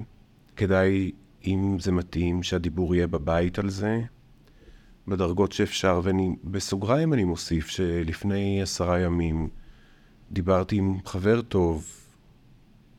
כדאי, 0.59 1.11
אם 1.45 1.77
זה 1.79 1.91
מתאים, 1.91 2.43
שהדיבור 2.43 2.95
יהיה 2.95 3.07
בבית 3.07 3.59
על 3.59 3.69
זה, 3.69 4.01
בדרגות 5.07 5.51
שאפשר. 5.51 6.01
ואני, 6.03 6.35
בסוגריים 6.43 7.13
אני 7.13 7.23
מוסיף 7.23 7.67
שלפני 7.67 8.61
עשרה 8.61 8.99
ימים 8.99 9.49
דיברתי 10.31 10.75
עם 10.75 10.97
חבר 11.05 11.41
טוב, 11.41 11.87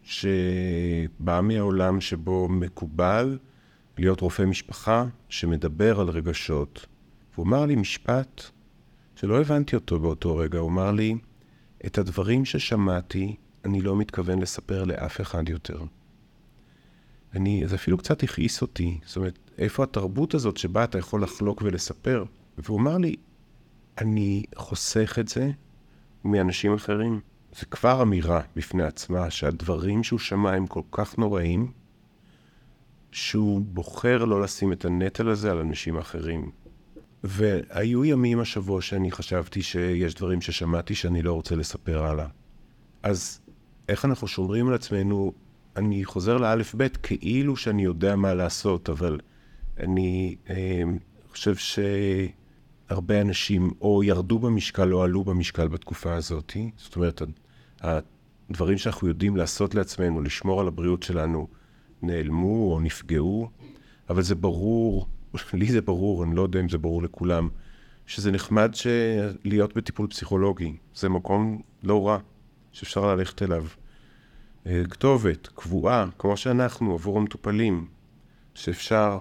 שבא 0.03 1.41
מהעולם 1.43 2.01
שבו 2.01 2.49
מקובל 2.49 3.39
להיות 3.99 4.21
רופא 4.21 4.43
משפחה 4.43 5.05
שמדבר 5.29 6.01
על 6.01 6.09
רגשות. 6.09 6.87
והוא 7.35 7.47
אמר 7.47 7.67
לי 7.67 7.77
משפט 7.77 8.43
שלא 9.15 9.41
הבנתי 9.41 9.77
אותו 9.77 10.01
באותו 10.01 10.37
רגע. 10.37 10.59
הוא 10.59 10.71
אמר 10.71 10.93
לי, 10.93 11.15
את 11.87 11.99
הדברים 11.99 12.45
ששמעתי, 12.45 13.37
אני 13.65 13.81
לא 13.81 13.97
מתכוון 13.97 14.39
לספר 14.39 14.85
לאף 14.85 15.21
אחד 15.21 15.49
יותר. 15.49 15.85
אני, 17.35 17.63
זה 17.67 17.75
אפילו 17.75 17.99
קצת 17.99 18.23
הכעיס 18.23 18.63
אותי. 18.63 18.99
זאת 19.07 19.17
אומרת, 19.17 19.39
איפה 19.59 19.83
התרבות 19.83 20.35
הזאת 20.35 20.57
שבה 20.57 20.85
אתה 20.85 20.99
יכול 20.99 21.23
לחלוק 21.23 21.63
ולספר? 21.65 22.25
והוא 22.59 22.81
אמר 22.81 22.99
לי, 22.99 23.17
אני 23.99 24.43
חוסך 24.57 25.17
את 25.21 25.29
זה 25.29 25.51
מאנשים 26.25 26.75
אחרים. 26.75 27.21
זה 27.59 27.67
כבר 27.67 28.03
אמירה 28.03 28.41
בפני 28.57 28.83
עצמה, 28.83 29.31
שהדברים 29.31 30.03
שהוא 30.05 30.19
שמע 30.19 30.53
הם 30.53 30.67
כל 30.67 30.83
כך 30.91 31.19
נוראים, 31.19 31.73
שהוא 33.13 33.61
בוחר 33.61 34.25
לא 34.25 34.43
לשים 34.43 34.73
את 34.73 34.85
הנטל 34.85 35.29
הזה 35.29 35.51
על 35.51 35.59
אנשים 35.59 35.99
אחרים. 35.99 36.51
והיו 37.25 38.05
ימים 38.05 38.41
השבוע 38.41 38.83
שאני 38.83 39.11
חשבתי 39.11 39.63
שיש 39.63 40.15
דברים 40.15 40.41
ששמעתי 40.41 40.95
שאני 40.95 41.23
לא 41.23 41.33
רוצה 41.33 41.57
לספר 41.57 42.03
הלאה. 42.03 42.27
אז 43.03 43.41
איך 43.89 44.05
אנחנו 44.05 44.29
שומרים 44.29 44.69
על 44.69 44.75
עצמנו 44.75 45.33
אני 45.81 46.05
חוזר 46.05 46.37
לאלף 46.37 46.75
בית 46.75 46.97
כאילו 46.97 47.57
שאני 47.57 47.85
יודע 47.85 48.17
מה 48.17 48.35
לעשות, 48.35 48.91
אבל 48.91 49.21
אני 49.79 50.37
אה, 50.51 50.83
חושב 51.31 51.55
שהרבה 52.91 53.21
אנשים 53.21 53.71
או 53.81 54.05
ירדו 54.05 54.39
במשקל 54.39 54.95
או 54.95 55.03
עלו 55.03 55.25
במשקל 55.25 55.69
בתקופה 55.69 56.15
הזאת. 56.15 56.57
זאת 56.77 56.97
אומרת, 56.97 57.23
הדברים 57.81 58.79
שאנחנו 58.79 59.09
יודעים 59.09 59.37
לעשות 59.37 59.75
לעצמנו, 59.75 60.23
לשמור 60.23 60.61
על 60.61 60.69
הבריאות 60.69 61.03
שלנו, 61.03 61.49
נעלמו 62.03 62.73
או 62.73 62.81
נפגעו, 62.81 63.51
אבל 64.11 64.23
זה 64.23 64.35
ברור, 64.35 65.07
לי 65.53 65.67
זה 65.67 65.81
ברור, 65.81 66.25
אני 66.25 66.37
לא 66.37 66.43
יודע 66.43 66.61
אם 66.61 66.69
זה 66.69 66.79
ברור 66.79 67.03
לכולם, 67.03 67.49
שזה 68.07 68.31
נחמד 68.31 68.75
להיות 69.45 69.77
בטיפול 69.77 70.07
פסיכולוגי. 70.07 70.77
זה 70.95 71.09
מקום 71.09 71.63
לא 71.83 72.07
רע 72.07 72.19
שאפשר 72.73 73.15
ללכת 73.15 73.43
אליו. 73.43 73.65
אה, 74.67 74.83
כתובת 74.91 75.49
קבועה, 75.55 76.07
כמו 76.19 76.37
שאנחנו, 76.37 76.95
עבור 76.95 77.19
המטופלים, 77.19 77.87
שאפשר 78.55 79.19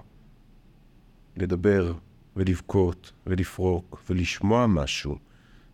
לדבר 1.36 1.92
ולבכות 2.36 3.12
ולפרוק 3.26 4.02
ולשמוע 4.10 4.66
משהו, 4.66 5.18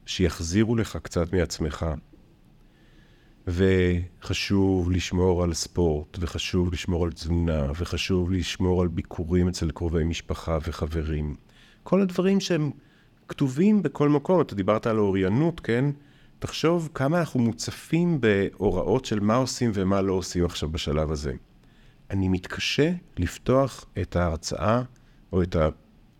שיחזירו 0.06 0.76
לך 0.76 0.98
קצת 1.02 1.32
מעצמך. 1.32 1.86
וחשוב 3.46 4.90
לשמור 4.90 5.42
על 5.42 5.54
ספורט, 5.54 6.18
וחשוב 6.20 6.72
לשמור 6.72 7.04
על 7.04 7.12
תזונה, 7.12 7.66
וחשוב 7.78 8.32
לשמור 8.32 8.82
על 8.82 8.88
ביקורים 8.88 9.48
אצל 9.48 9.70
קרובי 9.70 10.04
משפחה 10.04 10.58
וחברים. 10.62 11.36
כל 11.82 12.02
הדברים 12.02 12.40
שהם 12.40 12.70
כתובים 13.28 13.82
בכל 13.82 14.08
מקום. 14.08 14.40
אתה 14.40 14.54
דיברת 14.54 14.86
על 14.86 14.98
אוריינות, 14.98 15.60
כן? 15.60 15.84
תחשוב 16.38 16.88
כמה 16.94 17.20
אנחנו 17.20 17.40
מוצפים 17.40 18.20
בהוראות 18.20 19.04
של 19.04 19.20
מה 19.20 19.34
עושים 19.34 19.70
ומה 19.74 20.02
לא 20.02 20.12
עושים 20.12 20.44
עכשיו 20.44 20.68
בשלב 20.68 21.10
הזה. 21.10 21.32
אני 22.10 22.28
מתקשה 22.28 22.92
לפתוח 23.18 23.84
את 24.02 24.16
ההרצאה, 24.16 24.82
או 25.32 25.42
את 25.42 25.56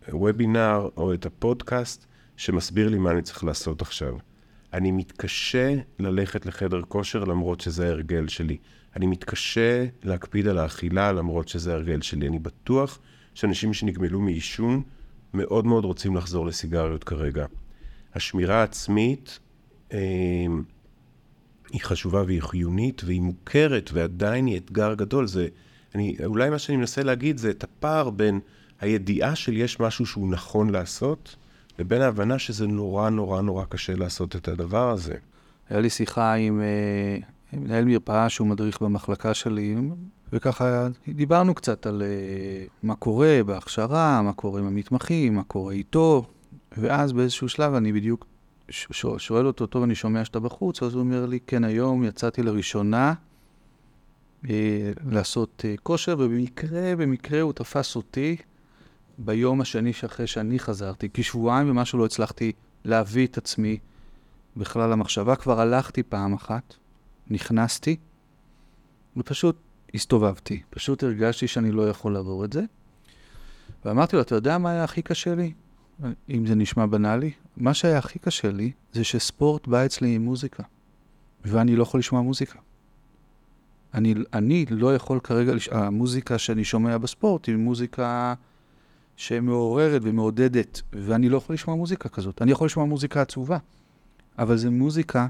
הוובינר, 0.09 0.89
או 0.97 1.15
את 1.15 1.27
הפודקאסט, 1.27 2.07
שמסביר 2.37 2.89
לי 2.89 2.99
מה 2.99 3.11
אני 3.11 3.23
צריך 3.23 3.45
לעשות 3.45 3.83
עכשיו. 3.83 4.15
אני 4.73 4.91
מתקשה 4.93 5.75
ללכת 5.99 6.47
לחדר 6.47 6.83
כושר 6.83 7.25
למרות 7.25 7.61
שזה 7.61 7.87
ההרגל 7.87 8.29
שלי. 8.29 8.57
אני 8.97 9.07
מתקשה 9.07 9.87
להקפיד 10.03 10.49
על 10.49 10.59
האכילה 10.59 11.13
למרות 11.13 11.49
שזה 11.49 11.73
ההרגל 11.73 12.01
שלי. 12.01 12.29
אני 12.29 12.39
בטוח 12.39 12.99
שאנשים 13.35 13.75
שנגמלו 13.75 14.21
מעישון 14.21 14.83
מאוד 15.35 15.67
מאוד 15.67 15.85
רוצים 15.85 16.17
לחזור 16.17 16.47
לסיגריות 16.47 17.05
כרגע. 17.05 17.47
השמירה 18.15 18.61
העצמית 18.61 19.39
היא 19.90 21.81
חשובה 21.83 22.22
והיא 22.22 22.42
חיונית 22.42 23.05
והיא 23.05 23.20
מוכרת 23.20 23.90
ועדיין 23.92 24.46
היא 24.46 24.57
אתגר 24.57 24.94
גדול. 24.94 25.27
זה, 25.27 25.49
אני, 25.94 26.16
אולי 26.25 26.51
מה 26.51 26.59
שאני 26.59 26.77
מנסה 26.77 27.03
להגיד 27.03 27.38
זה 27.38 27.51
את 27.51 27.64
הפער 27.64 28.11
בין 28.11 28.40
הידיעה 28.81 29.37
של 29.37 29.57
יש 29.57 29.81
משהו 29.81 30.07
שהוא 30.07 30.31
נכון 30.31 30.70
לעשות, 30.70 31.37
לבין 31.79 32.03
ההבנה 32.03 32.38
שזה 32.38 32.66
נורא 32.66 33.11
נורא 33.11 33.40
נורא 33.40 33.64
קשה 33.68 33.94
לעשות 33.94 34.37
את 34.37 34.49
הדבר 34.49 34.90
הזה. 34.90 35.14
היה 35.70 35.81
לי 35.81 35.90
שיחה 35.90 36.35
עם, 36.35 36.61
אה, 36.61 37.18
מנהל 37.53 37.85
מרפאה 37.85 38.29
שהוא 38.29 38.46
מדריך 38.46 38.83
במחלקה 38.83 39.35
שלי, 39.35 39.77
וככה 40.33 40.88
דיברנו 41.09 41.55
קצת 41.55 41.87
על 41.87 42.03
אה, 42.03 42.64
מה 42.83 42.94
קורה 42.94 43.40
בהכשרה, 43.46 44.22
מה 44.22 44.33
קורה 44.33 44.61
עם 44.61 44.66
המתמחים, 44.66 45.35
מה 45.35 45.42
קורה 45.42 45.72
איתו, 45.72 46.25
ואז 46.77 47.12
באיזשהו 47.12 47.49
שלב 47.49 47.75
אני 47.75 47.92
בדיוק 47.92 48.27
שואל 48.71 49.47
אותו, 49.47 49.67
טוב, 49.67 49.83
אני 49.83 49.95
שומע 49.95 50.25
שאתה 50.25 50.41
בחוץ, 50.41 50.83
אז 50.83 50.95
הוא 50.95 51.01
אומר 51.01 51.27
לי, 51.27 51.39
כן, 51.47 51.65
היום 51.65 52.05
יצאתי 52.05 52.43
לראשונה 52.43 53.15
אה, 54.51 54.93
לעשות 55.11 55.65
אה, 55.65 55.75
כושר, 55.83 56.17
ובמקרה, 56.19 56.97
במקרה 56.97 57.41
הוא 57.41 57.53
תפס 57.53 57.97
אותי 57.97 58.37
ביום 59.19 59.61
השני 59.61 59.93
שאחרי 59.93 60.27
שאני 60.27 60.59
חזרתי, 60.59 61.09
כי 61.15 61.23
שבועיים 61.23 61.71
ומשהו 61.71 61.99
לא 61.99 62.05
הצלחתי 62.05 62.53
להביא 62.85 63.27
את 63.27 63.39
עצמי 63.39 63.79
בכלל 64.57 64.91
למחשבה. 64.91 65.37
כבר 65.37 65.61
הלכתי 65.61 66.03
פעם 66.03 66.35
אחת, 66.35 66.75
נכנסתי, 67.31 67.97
ופשוט 69.17 69.57
הסתובבתי. 69.95 70.63
פשוט 70.71 71.03
הרגשתי 71.03 71.49
שאני 71.49 71.73
לא 71.73 71.89
יכול 71.89 72.13
לעבור 72.13 72.45
את 72.45 72.53
זה. 72.53 72.63
ואמרתי 73.85 74.17
לו, 74.17 74.23
אתה 74.23 74.35
יודע 74.35 74.59
מה 74.59 74.71
היה 74.71 74.85
הכי 74.85 75.03
קשה 75.03 75.35
לי? 75.35 75.53
אם 76.31 76.47
זה 76.47 76.55
נשמע 76.55 76.87
בנאלי, 76.87 77.31
מה 77.57 77.75
שהיה 77.75 77.99
הכי 77.99 78.19
קשה 78.19 78.51
לי 78.51 78.73
זה 78.93 79.05
שספורט 79.05 79.67
בא 79.67 79.85
אצלי 79.85 80.15
עם 80.15 80.23
מוזיקה, 80.23 80.63
ואני 81.45 81.77
לא 81.77 81.83
יכול 81.83 82.01
לשמוע 82.01 82.23
מוזיקה. 82.23 82.59
אני, 83.95 84.15
אני 84.33 84.67
לא 84.71 84.95
יכול 84.95 85.21
כרגע, 85.21 85.55
לש... 85.55 85.69
המוזיקה 85.69 86.39
שאני 86.39 86.65
שומע 86.65 86.99
בספורט 86.99 87.47
היא 87.47 87.57
מוזיקה 87.57 88.35
שמעוררת 89.17 90.01
ומעודדת, 90.05 90.83
ואני 90.93 91.29
לא 91.29 91.37
יכול 91.37 91.55
לשמוע 91.55 91.77
מוזיקה 91.77 92.09
כזאת. 92.09 92.43
אני 92.43 92.53
יכול 92.53 92.67
לשמוע 92.67 92.87
מוזיקה 92.87 93.23
עצובה, 93.23 93.59
אבל 94.39 94.57
זו 94.57 94.71
מוזיקה 94.71 95.27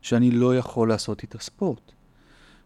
שאני 0.00 0.30
לא 0.30 0.56
יכול 0.56 0.88
לעשות 0.88 1.22
איתה 1.22 1.38
ספורט. 1.38 1.92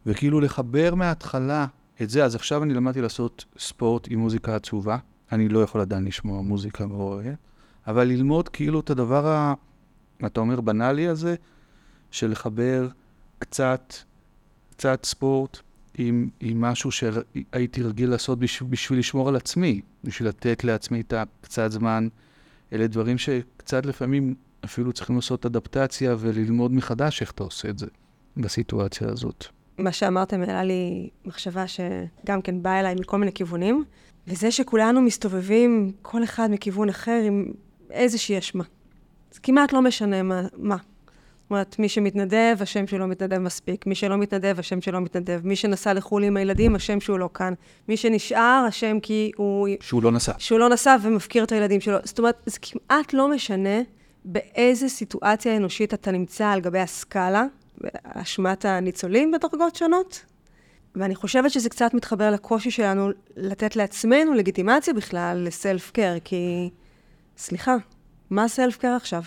וכאילו 0.07 0.41
לחבר 0.41 0.95
מההתחלה 0.95 1.67
את 2.03 2.11
זה, 2.11 2.25
אז 2.25 2.35
עכשיו 2.35 2.63
אני 2.63 2.75
למדתי 2.75 3.01
לעשות 3.01 3.45
ספורט 3.59 4.07
עם 4.11 4.19
מוזיקה 4.19 4.57
עצובה, 4.57 4.99
אני 5.33 5.49
לא 5.49 5.63
יכול 5.63 5.81
עדיין 5.81 6.05
לשמוע 6.05 6.43
מוזיקה 6.43 6.87
מעוררת, 6.87 7.35
אבל 7.87 8.05
ללמוד 8.05 8.49
כאילו 8.49 8.81
את 8.81 8.91
הדבר, 8.91 9.27
ה, 9.27 9.55
אתה 10.27 10.41
אומר, 10.41 10.61
בנאלי 10.61 11.09
הזה, 11.09 11.35
של 12.11 12.31
לחבר 12.31 12.89
קצת, 13.39 13.95
קצת 14.71 15.05
ספורט 15.05 15.59
עם, 15.99 16.29
עם 16.41 16.61
משהו 16.61 16.91
שהייתי 16.91 17.83
רגיל 17.83 18.11
לעשות 18.11 18.39
בשביל, 18.39 18.69
בשביל 18.71 18.99
לשמור 18.99 19.29
על 19.29 19.37
עצמי, 19.37 19.81
בשביל 20.05 20.29
לתת 20.29 20.65
לעצמי 20.65 21.01
את 21.01 21.13
הקצת 21.13 21.71
זמן. 21.71 22.09
אלה 22.73 22.87
דברים 22.87 23.19
שקצת 23.19 23.87
לפעמים 23.87 24.35
אפילו 24.65 24.93
צריכים 24.93 25.17
לעשות 25.17 25.47
אדפטציה 25.47 26.17
וללמוד 26.19 26.73
מחדש 26.73 27.21
איך 27.21 27.31
אתה 27.31 27.43
עושה 27.43 27.69
את 27.69 27.79
זה 27.79 27.87
בסיטואציה 28.37 29.09
הזאת. 29.09 29.45
מה 29.79 29.93
שאמרתם 29.93 30.41
העלה 30.41 30.65
לי 30.65 31.11
מחשבה 31.25 31.65
שגם 31.67 32.43
כן 32.43 32.63
באה 32.63 32.81
אליי 32.81 32.95
מכל 32.95 33.19
מיני 33.19 33.33
כיוונים, 33.33 33.85
וזה 34.27 34.51
שכולנו 34.51 35.03
מסתובבים, 35.03 35.93
כל 36.03 36.25
אחד 36.25 36.49
מכיוון 36.51 36.89
אחר, 36.89 37.21
עם 37.27 37.53
איזושהי 37.91 38.39
אשמה. 38.39 38.65
זה 39.33 39.41
כמעט 39.43 39.73
לא 39.73 39.83
משנה 39.83 40.23
מה. 40.23 40.47
מה. 40.57 40.77
זאת 40.77 41.53
אומרת, 41.53 41.79
מי 41.79 41.89
שמתנדב, 41.89 42.57
השם 42.61 42.87
שלו 42.87 43.09
מתנדב 43.09 43.39
מספיק. 43.39 43.87
מי 43.87 43.95
שלא 43.95 44.17
מתנדב, 44.17 44.57
השם 44.59 44.81
שלו 44.81 45.01
מתנדב. 45.01 45.41
מי 45.45 45.57
שנסע 45.57 45.95
לחו"ל 45.95 46.25
עם 46.25 46.37
הילדים, 46.37 46.75
השם 46.75 47.01
שהוא 47.01 47.19
לא 47.19 47.29
כאן. 47.35 47.55
מי 47.89 47.97
שנשאר, 47.97 48.65
השם 48.69 49.01
כי 49.03 49.33
הוא... 49.37 49.69
שהוא 49.81 50.03
לא 50.03 50.13
נסע. 50.13 50.33
שהוא 50.39 50.59
לא 50.59 50.69
נסע 50.69 50.97
ומפקיר 51.03 51.45
את 51.45 51.53
הילדים 51.53 51.81
שלו. 51.81 51.99
זאת 52.05 52.19
אומרת, 52.19 52.43
זה 52.47 52.59
כמעט 52.63 53.13
לא 53.13 53.29
משנה 53.29 53.81
באיזה 54.25 54.89
סיטואציה 54.89 55.57
אנושית 55.57 55.95
אתה 55.95 56.11
נמצא 56.11 56.47
על 56.47 56.61
גבי 56.61 56.79
הסקאלה, 56.79 57.45
באשמת 57.79 58.65
הניצולים 58.65 59.33
בדרגות 59.33 59.77
שונות. 59.77 60.25
ואני 60.95 61.15
חושבת 61.15 61.51
שזה 61.51 61.69
קצת 61.69 61.95
מתחבר 61.95 62.31
לקושי 62.31 62.71
שלנו 62.71 63.11
לתת 63.37 63.77
לעצמנו 63.77 64.35
לגיטימציה 64.35 64.95
בכלל 64.95 65.43
לסלף 65.47 65.91
קר, 65.91 66.15
כי 66.25 66.71
סליחה, 67.37 67.77
מה 68.31 68.49
סלף 68.49 68.77
קר 68.77 68.93
עכשיו? 68.97 69.23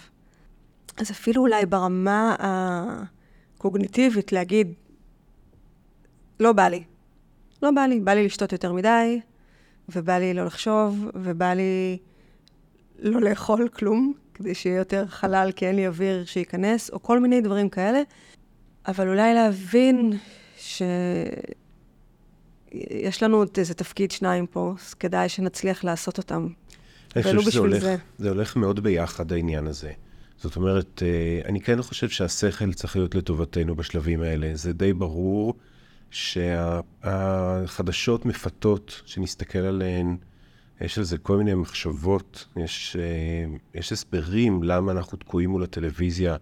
אז 0.98 1.12
אפילו 1.12 1.42
אולי 1.42 1.66
ברמה 1.66 2.36
הקוגניטיבית 2.40 4.32
להגיד, 4.32 4.74
לא 6.40 6.52
בא 6.52 6.68
לי. 6.68 6.84
לא 7.62 7.72
בא 7.72 7.82
לי, 7.82 8.00
בא 8.00 8.14
לי 8.14 8.26
לשתות 8.26 8.52
יותר 8.52 8.74
מדי, 8.74 9.20
ובא 9.90 10.18
לי 10.18 10.34
לא 10.34 10.46
לחשוב, 10.46 11.10
ובא 11.16 11.54
לי 11.54 11.98
לא 13.00 13.22
לאכול 13.22 13.68
כלום, 13.68 14.14
כדי 14.34 14.56
שיהיה 14.56 14.78
יותר 14.78 15.08
חלל 15.08 15.52
כי 15.56 15.68
אין 15.68 15.76
לי 15.76 15.88
אוויר 15.88 16.26
שייכנס, 16.26 16.90
או 16.90 17.04
כל 17.04 17.20
מיני 17.20 17.42
דברים 17.42 17.70
כאלה. 17.70 18.02
אבל 18.88 19.10
אולי 19.10 19.34
להבין 19.34 20.14
שיש 20.64 20.84
לנו 23.24 23.38
עוד 23.38 23.50
איזה 23.58 23.74
תפקיד 23.74 24.12
שניים 24.12 24.48
פה, 24.48 24.74
אז 24.80 24.94
כדאי 24.94 25.30
שנצליח 25.30 25.84
לעשות 25.84 26.18
אותם. 26.18 26.48
אני 27.16 27.24
חושב 27.24 27.42
שזה 27.42 27.60
הולך, 27.60 27.82
זה. 27.82 27.96
זה 28.18 28.30
הולך 28.30 28.56
מאוד 28.56 28.80
ביחד, 28.80 29.32
העניין 29.32 29.68
הזה. 29.68 29.92
זאת 30.38 30.56
אומרת, 30.56 31.04
אה, 31.06 31.42
אני 31.46 31.62
כן 31.62 31.82
חושב 31.82 32.10
שהשכל 32.10 32.74
צריך 32.74 32.96
להיות 32.96 33.16
לטובתנו 33.16 33.76
בשלבים 33.76 34.22
האלה. 34.22 34.52
זה 34.54 34.74
די 34.74 34.94
ברור 34.94 35.54
שהחדשות 36.12 38.26
מפתות, 38.26 39.02
שנסתכל 39.06 39.60
עליהן, 39.60 40.18
יש 40.82 40.98
על 40.98 41.04
זה 41.04 41.18
כל 41.18 41.38
מיני 41.38 41.54
מחשבות, 41.54 42.48
יש, 42.58 42.96
אה, 43.00 43.46
יש 43.76 43.92
הסברים 43.92 44.64
למה 44.64 44.92
אנחנו 44.92 45.18
תקועים 45.18 45.50
מול 45.50 45.64
הטלוויזיה, 45.64 46.36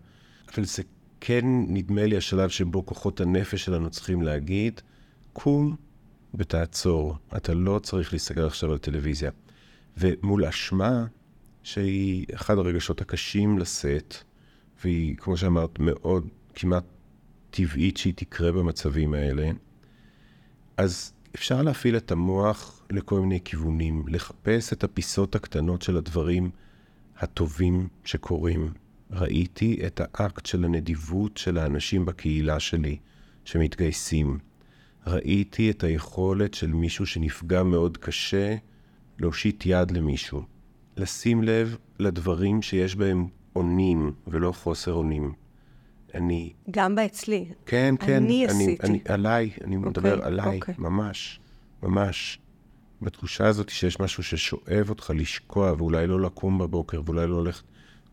אבל 0.53 0.65
זה 0.65 0.83
כן 1.21 1.45
נדמה 1.67 2.05
לי 2.05 2.17
השלב 2.17 2.49
שבו 2.49 2.85
כוחות 2.85 3.21
הנפש 3.21 3.65
שלנו 3.65 3.89
צריכים 3.89 4.21
להגיד, 4.21 4.81
קום 5.33 5.75
ותעצור, 6.35 7.15
אתה 7.37 7.53
לא 7.53 7.79
צריך 7.79 8.13
להסתכל 8.13 8.45
עכשיו 8.45 8.71
על 8.71 8.77
טלוויזיה. 8.77 9.31
ומול 9.97 10.45
אשמה, 10.45 11.05
שהיא 11.63 12.25
אחד 12.33 12.57
הרגשות 12.57 13.01
הקשים 13.01 13.59
לשאת, 13.59 14.15
והיא, 14.83 15.15
כמו 15.17 15.37
שאמרת, 15.37 15.79
מאוד 15.79 16.27
כמעט 16.55 16.83
טבעית 17.49 17.97
שהיא 17.97 18.13
תקרה 18.15 18.51
במצבים 18.51 19.13
האלה, 19.13 19.51
אז 20.77 21.13
אפשר 21.35 21.61
להפעיל 21.61 21.97
את 21.97 22.11
המוח 22.11 22.81
לכל 22.89 23.19
מיני 23.19 23.39
כיוונים, 23.45 24.05
לחפש 24.07 24.73
את 24.73 24.83
הפיסות 24.83 25.35
הקטנות 25.35 25.81
של 25.81 25.97
הדברים 25.97 26.49
הטובים 27.17 27.87
שקורים. 28.03 28.73
ראיתי 29.11 29.79
את 29.87 30.01
האקט 30.03 30.45
של 30.45 30.65
הנדיבות 30.65 31.37
של 31.37 31.57
האנשים 31.57 32.05
בקהילה 32.05 32.59
שלי 32.59 32.97
שמתגייסים. 33.45 34.39
ראיתי 35.07 35.71
את 35.71 35.83
היכולת 35.83 36.53
של 36.53 36.67
מישהו 36.67 37.05
שנפגע 37.05 37.63
מאוד 37.63 37.97
קשה 37.97 38.55
להושיט 39.19 39.63
יד 39.65 39.91
למישהו. 39.91 40.43
לשים 40.97 41.43
לב 41.43 41.77
לדברים 41.99 42.61
שיש 42.61 42.95
בהם 42.95 43.27
אונים 43.55 44.11
ולא 44.27 44.51
חוסר 44.51 44.93
אונים. 44.93 45.33
אני... 46.13 46.53
גם 46.71 46.95
באצלי. 46.95 47.45
כן, 47.65 47.95
כן. 47.99 48.23
אני 48.23 48.45
עשיתי. 48.45 48.87
אני, 48.87 48.99
עליי, 49.07 49.51
אני 49.63 49.75
okay, 49.75 49.79
מדבר 49.79 50.23
עליי, 50.23 50.59
okay. 50.63 50.71
ממש, 50.77 51.39
ממש. 51.83 52.39
בתחושה 53.01 53.47
הזאת 53.47 53.69
שיש 53.69 53.99
משהו 53.99 54.23
ששואב 54.23 54.89
אותך 54.89 55.13
לשקוע, 55.15 55.73
ואולי 55.77 56.07
לא 56.07 56.21
לקום 56.21 56.57
בבוקר, 56.57 57.01
ואולי 57.05 57.27
לא 57.27 57.43
ללכת... 57.43 57.63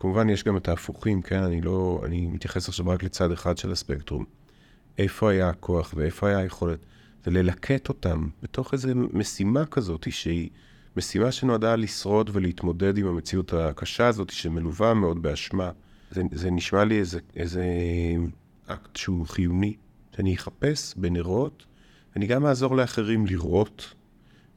כמובן, 0.01 0.29
יש 0.29 0.45
גם 0.45 0.57
את 0.57 0.69
ההפוכים, 0.69 1.23
כן? 1.23 1.43
אני 1.43 1.61
לא... 1.61 2.03
אני 2.05 2.27
מתייחס 2.27 2.69
עכשיו 2.69 2.89
רק 2.89 3.03
לצד 3.03 3.33
אחד 3.33 3.59
של 3.59 3.73
הספקטרום. 3.73 4.25
איפה 4.99 5.31
היה 5.31 5.49
הכוח 5.49 5.95
ואיפה 5.97 6.29
היה 6.29 6.39
היכולת, 6.39 6.79
וללקט 7.27 7.89
אותם 7.89 8.29
בתוך 8.43 8.73
איזו 8.73 8.89
משימה 9.13 9.67
כזאת, 9.67 10.07
שהיא 10.11 10.51
משימה 10.97 11.33
שנועדה 11.33 11.77
לשרוד 11.77 12.31
ולהתמודד 12.33 12.99
עם 12.99 13.07
המציאות 13.07 13.53
הקשה 13.53 14.07
הזאת, 14.07 14.31
שמלווה 14.31 14.95
מאוד 14.95 15.23
באשמה. 15.23 15.71
זה, 16.11 16.23
זה 16.33 16.51
נשמע 16.51 16.85
לי 16.85 16.99
איזה, 16.99 17.21
איזה 17.37 17.65
אקט 18.67 18.97
שהוא 18.97 19.27
חיוני, 19.27 19.77
שאני 20.17 20.35
אחפש 20.35 20.95
בנרות, 20.97 21.67
ואני 22.15 22.27
גם 22.27 22.47
אעזור 22.47 22.77
לאחרים 22.77 23.27
לראות 23.27 23.95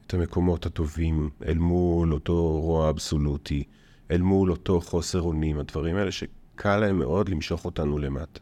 את 0.06 0.14
המקומות 0.14 0.66
הטובים 0.66 1.30
אל 1.46 1.58
מול 1.58 2.12
אותו 2.12 2.60
רוע 2.60 2.90
אבסולוטי, 2.90 3.64
אל 4.12 4.22
מול 4.22 4.50
אותו 4.50 4.80
חוסר 4.80 5.20
אונים, 5.20 5.58
הדברים 5.58 5.96
האלה 5.96 6.12
ש... 6.12 6.24
קל 6.56 6.76
להם 6.76 6.98
מאוד 6.98 7.28
למשוך 7.28 7.64
אותנו 7.64 7.98
למטה. 7.98 8.40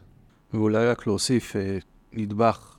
ואולי 0.53 0.87
רק 0.87 1.07
להוסיף 1.07 1.55
אה, 1.55 1.77
נדבך 2.13 2.75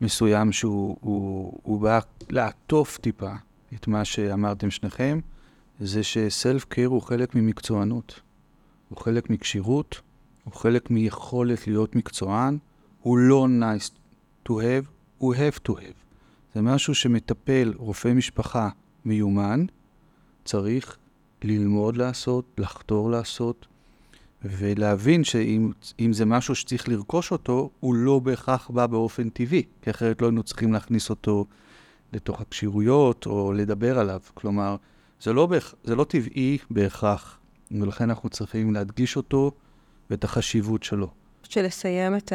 מסוים 0.00 0.52
שהוא 0.52 0.96
הוא, 1.00 1.60
הוא 1.62 1.80
בא 1.80 1.98
לעטוף 2.30 2.98
טיפה 2.98 3.32
את 3.74 3.88
מה 3.88 4.04
שאמרתם 4.04 4.70
שניכם, 4.70 5.20
זה 5.80 6.02
שסלף 6.02 6.64
קיר 6.64 6.88
הוא 6.88 7.02
חלק 7.02 7.34
ממקצוענות, 7.34 8.20
הוא 8.88 8.98
חלק 8.98 9.30
מכשירות, 9.30 10.00
הוא 10.44 10.54
חלק 10.54 10.90
מיכולת 10.90 11.66
להיות 11.66 11.96
מקצוען, 11.96 12.58
הוא 13.02 13.18
לא 13.18 13.46
nice 13.60 13.90
to 14.48 14.52
have, 14.52 14.88
הוא 15.18 15.34
have 15.34 15.68
to 15.68 15.72
have. 15.72 15.96
זה 16.54 16.62
משהו 16.62 16.94
שמטפל, 16.94 17.72
רופא 17.76 18.08
משפחה 18.08 18.68
מיומן, 19.04 19.64
צריך 20.44 20.96
ללמוד 21.44 21.96
לעשות, 21.96 22.44
לחתור 22.58 23.10
לעשות, 23.10 23.66
ולהבין 24.44 25.24
שאם 25.24 26.12
זה 26.12 26.24
משהו 26.24 26.54
שצריך 26.54 26.88
לרכוש 26.88 27.32
אותו, 27.32 27.70
הוא 27.80 27.94
לא 27.94 28.18
בהכרח 28.18 28.70
בא 28.70 28.86
באופן 28.86 29.28
טבעי, 29.28 29.62
כי 29.82 29.90
אחרת 29.90 30.22
לא 30.22 30.26
היינו 30.26 30.42
צריכים 30.42 30.72
להכניס 30.72 31.10
אותו 31.10 31.46
לתוך 32.12 32.40
הכשירויות 32.40 33.26
או 33.26 33.52
לדבר 33.52 33.98
עליו. 33.98 34.20
כלומר, 34.34 34.76
זה 35.20 35.32
לא, 35.32 35.46
בהכ... 35.46 35.74
זה 35.84 35.94
לא 35.94 36.04
טבעי 36.04 36.58
בהכרח, 36.70 37.38
ולכן 37.70 38.10
אנחנו 38.10 38.28
צריכים 38.28 38.74
להדגיש 38.74 39.16
אותו 39.16 39.52
ואת 40.10 40.24
החשיבות 40.24 40.82
שלו. 40.82 41.10
שלסיים 41.42 42.16
את 42.16 42.32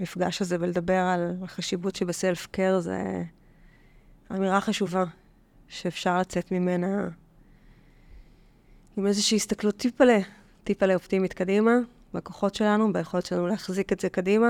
המפגש 0.00 0.42
הזה 0.42 0.56
ולדבר 0.60 0.98
על 0.98 1.36
החשיבות 1.42 1.96
שבסלף 1.96 2.46
קר 2.46 2.80
זה 2.80 3.22
אמירה 4.32 4.60
חשובה, 4.60 5.04
שאפשר 5.68 6.18
לצאת 6.18 6.52
ממנה 6.52 7.08
עם 8.96 9.06
איזושהי 9.06 9.36
הסתכלות 9.36 9.76
טיפלה, 9.76 10.18
טיפלה 10.64 10.94
אופטימית 10.94 11.32
קדימה, 11.32 11.72
בכוחות 12.14 12.54
שלנו, 12.54 12.92
ביכולת 12.92 13.26
שלנו 13.26 13.46
להחזיק 13.46 13.92
את 13.92 14.00
זה 14.00 14.08
קדימה, 14.08 14.48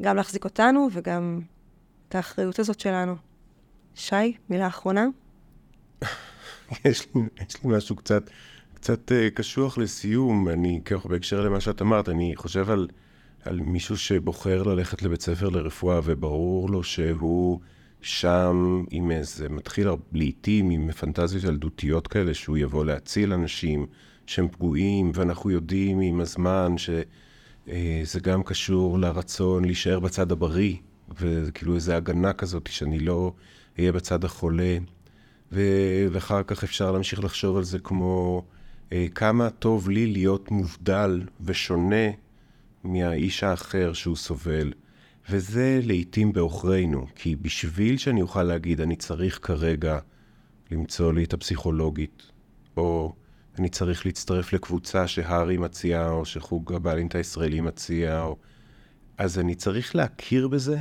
וגם 0.00 0.16
להחזיק 0.16 0.44
אותנו 0.44 0.88
וגם 0.92 1.40
את 2.08 2.14
האחריות 2.14 2.58
הזאת 2.58 2.80
שלנו. 2.80 3.16
שי, 3.94 4.36
מילה 4.48 4.66
אחרונה? 4.66 5.06
יש, 6.84 7.08
לי, 7.14 7.22
יש 7.48 7.64
לי 7.64 7.76
משהו 7.76 7.96
קצת, 7.96 8.30
קצת 8.74 9.12
uh, 9.12 9.34
קשוח 9.34 9.78
לסיום. 9.78 10.48
אני, 10.48 10.80
ככה 10.84 11.08
בהקשר 11.08 11.40
למה 11.40 11.60
שאת 11.60 11.82
אמרת, 11.82 12.08
אני 12.08 12.36
חושב 12.36 12.70
על, 12.70 12.88
על 13.44 13.60
מישהו 13.60 13.96
שבוחר 13.96 14.62
ללכת 14.62 15.02
לבית 15.02 15.22
ספר 15.22 15.48
לרפואה, 15.48 16.00
וברור 16.04 16.70
לו 16.70 16.84
שהוא 16.84 17.60
שם 18.02 18.84
עם 18.90 19.10
איזה, 19.10 19.48
מתחיל 19.48 19.88
לעיתים 20.12 20.70
עם 20.70 20.92
פנטזיות 20.92 21.44
ילדותיות 21.44 22.06
כאלה, 22.06 22.34
שהוא 22.34 22.56
יבוא 22.56 22.84
להציל 22.84 23.32
אנשים 23.32 23.86
שהם 24.26 24.48
פגועים, 24.48 25.10
ואנחנו 25.14 25.50
יודעים 25.50 26.00
עם 26.00 26.20
הזמן 26.20 26.78
שזה 26.78 27.04
אה, 27.68 28.20
גם 28.22 28.42
קשור 28.42 28.98
לרצון 28.98 29.64
להישאר 29.64 30.00
בצד 30.00 30.32
הבריא, 30.32 30.76
וכאילו 31.20 31.74
איזו 31.74 31.92
הגנה 31.92 32.32
כזאת 32.32 32.68
שאני 32.70 32.98
לא 32.98 33.32
אהיה 33.78 33.92
בצד 33.92 34.24
החולה. 34.24 34.78
ו- 35.52 36.06
ואחר 36.10 36.42
כך 36.42 36.64
אפשר 36.64 36.92
להמשיך 36.92 37.24
לחשוב 37.24 37.56
על 37.56 37.64
זה 37.64 37.78
כמו 37.78 38.42
אה, 38.92 39.06
כמה 39.14 39.50
טוב 39.50 39.90
לי 39.90 40.06
להיות 40.06 40.50
מובדל 40.50 41.22
ושונה 41.40 42.06
מהאיש 42.84 43.44
האחר 43.44 43.92
שהוא 43.92 44.16
סובל. 44.16 44.72
וזה 45.30 45.80
לעיתים 45.82 46.32
בעוכרינו, 46.32 47.06
כי 47.14 47.36
בשביל 47.36 47.96
שאני 47.96 48.22
אוכל 48.22 48.42
להגיד, 48.42 48.80
אני 48.80 48.96
צריך 48.96 49.38
כרגע 49.42 49.98
למצוא 50.70 51.12
לי 51.12 51.24
את 51.24 51.32
הפסיכולוגית, 51.32 52.22
או 52.76 53.14
אני 53.58 53.68
צריך 53.68 54.06
להצטרף 54.06 54.52
לקבוצה 54.52 55.06
שהארי 55.06 55.56
מציע, 55.56 56.08
או 56.08 56.24
שחוג 56.24 56.72
הבעלינט 56.72 57.14
הישראלי 57.14 57.60
מציע, 57.60 58.22
או... 58.22 58.36
אז 59.18 59.38
אני 59.38 59.54
צריך 59.54 59.96
להכיר 59.96 60.48
בזה 60.48 60.78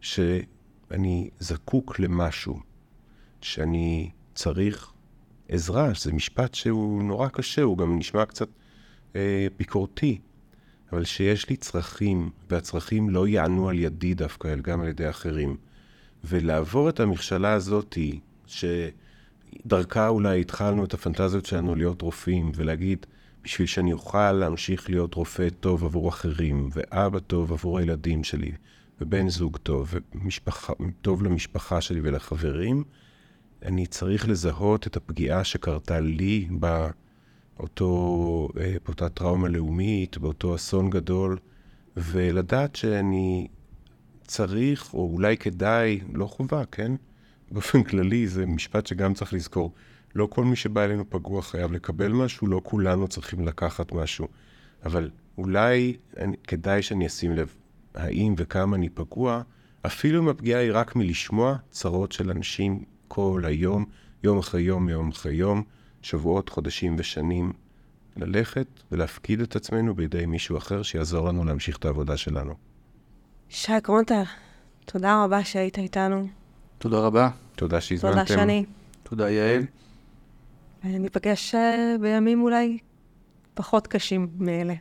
שאני 0.00 1.30
זקוק 1.38 1.98
למשהו, 1.98 2.60
שאני 3.40 4.10
צריך 4.34 4.92
עזרה, 5.48 5.94
שזה 5.94 6.12
משפט 6.12 6.54
שהוא 6.54 7.02
נורא 7.02 7.28
קשה, 7.28 7.62
הוא 7.62 7.78
גם 7.78 7.98
נשמע 7.98 8.24
קצת 8.26 8.48
אה, 9.16 9.46
ביקורתי. 9.58 10.18
אבל 10.94 11.04
שיש 11.04 11.48
לי 11.48 11.56
צרכים, 11.56 12.30
והצרכים 12.50 13.10
לא 13.10 13.28
יענו 13.28 13.68
על 13.68 13.78
ידי 13.78 14.14
דווקא, 14.14 14.48
אלא 14.48 14.62
גם 14.62 14.80
על 14.80 14.88
ידי 14.88 15.10
אחרים. 15.10 15.56
ולעבור 16.24 16.88
את 16.88 17.00
המכשלה 17.00 17.52
הזאתי, 17.52 18.20
שדרכה 18.46 20.08
אולי 20.08 20.40
התחלנו 20.40 20.84
את 20.84 20.94
הפנטזיות 20.94 21.46
שלנו 21.46 21.74
להיות 21.74 22.02
רופאים, 22.02 22.52
ולהגיד, 22.54 23.06
בשביל 23.44 23.66
שאני 23.66 23.92
אוכל 23.92 24.32
להמשיך 24.32 24.90
להיות 24.90 25.14
רופא 25.14 25.48
טוב 25.60 25.84
עבור 25.84 26.08
אחרים, 26.08 26.68
ואבא 26.72 27.18
טוב 27.18 27.52
עבור 27.52 27.78
הילדים 27.78 28.24
שלי, 28.24 28.52
ובן 29.00 29.28
זוג 29.28 29.56
טוב, 29.56 29.94
וטוב 30.80 31.22
למשפחה 31.22 31.80
שלי 31.80 32.00
ולחברים, 32.02 32.84
אני 33.62 33.86
צריך 33.86 34.28
לזהות 34.28 34.86
את 34.86 34.96
הפגיעה 34.96 35.44
שקרתה 35.44 36.00
לי 36.00 36.48
ב... 36.60 36.86
אותו, 37.60 38.48
אה, 38.60 38.76
באותה 38.84 39.08
טראומה 39.08 39.48
לאומית, 39.48 40.18
באותו 40.18 40.54
אסון 40.54 40.90
גדול, 40.90 41.38
ולדעת 41.96 42.76
שאני 42.76 43.48
צריך, 44.26 44.94
או 44.94 45.10
אולי 45.12 45.36
כדאי, 45.36 46.00
לא 46.12 46.26
חובה, 46.26 46.64
כן? 46.72 46.92
באופן 47.52 47.82
כללי, 47.82 48.26
זה 48.26 48.46
משפט 48.46 48.86
שגם 48.86 49.14
צריך 49.14 49.32
לזכור. 49.32 49.72
לא 50.14 50.28
כל 50.30 50.44
מי 50.44 50.56
שבא 50.56 50.84
אלינו 50.84 51.10
פגוע 51.10 51.42
חייב 51.42 51.72
לקבל 51.72 52.12
משהו, 52.12 52.46
לא 52.46 52.60
כולנו 52.64 53.08
צריכים 53.08 53.46
לקחת 53.46 53.92
משהו. 53.92 54.28
אבל 54.84 55.10
אולי 55.38 55.96
אני, 56.16 56.36
כדאי 56.36 56.82
שאני 56.82 57.06
אשים 57.06 57.32
לב 57.32 57.54
האם 57.94 58.34
וכמה 58.36 58.76
אני 58.76 58.88
פגוע, 58.88 59.42
אפילו 59.86 60.22
אם 60.22 60.28
הפגיעה 60.28 60.60
היא 60.60 60.70
רק 60.74 60.96
מלשמוע 60.96 61.56
צרות 61.70 62.12
של 62.12 62.30
אנשים 62.30 62.84
כל 63.08 63.42
היום, 63.46 63.84
יום 64.22 64.38
אחרי 64.38 64.62
יום, 64.62 64.88
יום 64.88 65.08
אחרי 65.08 65.34
יום. 65.34 65.62
שבועות, 66.04 66.48
חודשים 66.48 66.96
ושנים 66.98 67.52
ללכת 68.16 68.66
ולהפקיד 68.92 69.40
את 69.40 69.56
עצמנו 69.56 69.94
בידי 69.94 70.26
מישהו 70.26 70.58
אחר 70.58 70.82
שיעזור 70.82 71.28
לנו 71.28 71.44
להמשיך 71.44 71.76
את 71.76 71.84
העבודה 71.84 72.16
שלנו. 72.16 72.54
שי 73.48 73.72
קרונטל, 73.82 74.22
תודה 74.84 75.24
רבה 75.24 75.44
שהיית 75.44 75.78
איתנו. 75.78 76.28
תודה 76.78 76.98
רבה. 76.98 77.30
תודה 77.56 77.80
שהזמנתם. 77.80 78.24
תודה 78.24 78.26
שני. 78.26 78.64
תודה 79.02 79.30
יעל. 79.30 79.62
ניפגש 80.84 81.54
אה, 81.54 81.96
בימים 82.00 82.42
אולי 82.42 82.78
פחות 83.54 83.86
קשים 83.86 84.28
מאלה. 84.38 84.74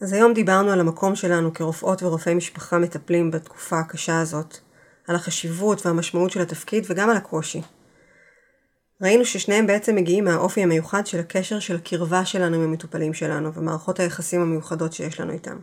אז 0.00 0.12
היום 0.12 0.34
דיברנו 0.34 0.70
על 0.70 0.80
המקום 0.80 1.16
שלנו 1.16 1.54
כרופאות 1.54 2.02
ורופאי 2.02 2.34
משפחה 2.34 2.78
מטפלים 2.78 3.30
בתקופה 3.30 3.78
הקשה 3.78 4.20
הזאת, 4.20 4.56
על 5.08 5.16
החשיבות 5.16 5.86
והמשמעות 5.86 6.30
של 6.30 6.40
התפקיד 6.40 6.84
וגם 6.88 7.10
על 7.10 7.16
הקושי. 7.16 7.60
ראינו 9.02 9.24
ששניהם 9.24 9.66
בעצם 9.66 9.96
מגיעים 9.96 10.24
מהאופי 10.24 10.62
המיוחד 10.62 11.06
של 11.06 11.20
הקשר 11.20 11.58
של 11.58 11.76
הקרבה 11.76 12.24
שלנו 12.24 12.56
עם 12.56 12.62
המטופלים 12.62 13.14
שלנו 13.14 13.54
ומערכות 13.54 14.00
היחסים 14.00 14.40
המיוחדות 14.40 14.92
שיש 14.92 15.20
לנו 15.20 15.32
איתם. 15.32 15.56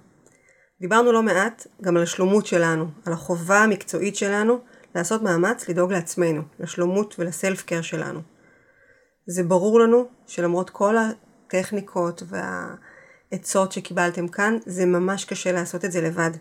דיברנו 0.81 1.11
לא 1.11 1.23
מעט 1.23 1.67
גם 1.81 1.97
על 1.97 2.03
השלומות 2.03 2.45
שלנו, 2.45 2.87
על 3.05 3.13
החובה 3.13 3.57
המקצועית 3.57 4.15
שלנו 4.15 4.59
לעשות 4.95 5.21
מאמץ 5.21 5.69
לדאוג 5.69 5.93
לעצמנו, 5.93 6.41
לשלומות 6.59 7.15
ולסלף 7.19 7.63
קר 7.63 7.81
שלנו. 7.81 8.19
זה 9.27 9.43
ברור 9.43 9.79
לנו 9.79 10.07
שלמרות 10.27 10.69
כל 10.69 10.95
הטכניקות 10.97 12.23
והעצות 12.27 13.71
שקיבלתם 13.71 14.27
כאן, 14.27 14.57
זה 14.65 14.85
ממש 14.85 15.25
קשה 15.25 15.51
לעשות 15.51 15.85
את 15.85 15.91
זה 15.91 16.01
לבד. 16.01 16.31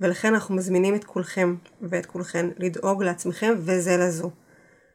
ולכן 0.00 0.34
אנחנו 0.34 0.54
מזמינים 0.54 0.94
את 0.94 1.04
כולכם 1.04 1.54
ואת 1.82 2.06
כולכן 2.06 2.48
לדאוג 2.58 3.02
לעצמכם 3.02 3.54
וזה 3.58 3.96
לזו. 3.96 4.30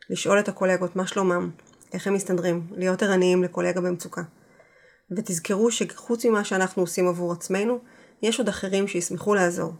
לשאול 0.09 0.39
את 0.39 0.49
הקולגות 0.49 0.95
מה 0.95 1.07
שלומם, 1.07 1.49
איך 1.93 2.07
הם 2.07 2.13
מסתדרים, 2.13 2.67
להיות 2.71 3.03
ערניים 3.03 3.43
לקולגה 3.43 3.81
במצוקה. 3.81 4.21
ותזכרו 5.17 5.71
שחוץ 5.71 6.25
ממה 6.25 6.43
שאנחנו 6.43 6.83
עושים 6.83 7.07
עבור 7.07 7.31
עצמנו, 7.31 7.79
יש 8.21 8.39
עוד 8.39 8.49
אחרים 8.49 8.87
שישמחו 8.87 9.35
לעזור. 9.35 9.73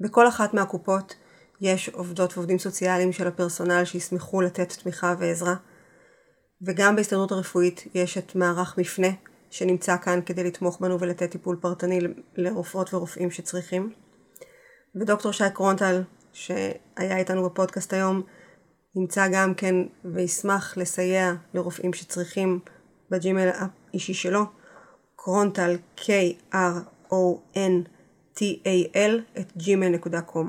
בכל 0.00 0.28
אחת 0.28 0.54
מהקופות 0.54 1.14
יש 1.60 1.88
עובדות 1.88 2.36
ועובדים 2.36 2.58
סוציאליים 2.58 3.12
של 3.12 3.26
הפרסונל 3.26 3.84
שישמחו 3.84 4.40
לתת 4.40 4.72
תמיכה 4.72 5.14
ועזרה. 5.18 5.54
וגם 6.62 6.96
בהסתדרות 6.96 7.32
הרפואית 7.32 7.84
יש 7.94 8.18
את 8.18 8.34
מערך 8.34 8.78
מפנה 8.78 9.08
שנמצא 9.50 9.96
כאן 9.96 10.20
כדי 10.26 10.44
לתמוך 10.44 10.80
בנו 10.80 11.00
ולתת 11.00 11.30
טיפול 11.30 11.56
פרטני 11.60 12.00
לרופאות 12.36 12.94
ורופאים 12.94 13.30
שצריכים. 13.30 13.92
ודוקטור 14.96 15.32
שי 15.32 15.44
קרונטל, 15.54 16.02
שהיה 16.32 17.16
איתנו 17.16 17.44
בפודקאסט 17.44 17.92
היום, 17.92 18.22
נמצא 18.94 19.28
גם 19.32 19.54
כן 19.54 19.74
וישמח 20.04 20.76
לסייע 20.76 21.32
לרופאים 21.54 21.92
שצריכים 21.92 22.58
בג'ימל 23.10 23.50
האישי 23.54 24.14
שלו, 24.14 24.44
קרונטל, 25.16 25.76
K-R-O-N-T-A-L, 25.96 26.20
את 29.40 29.52
gmail.com. 29.58 30.46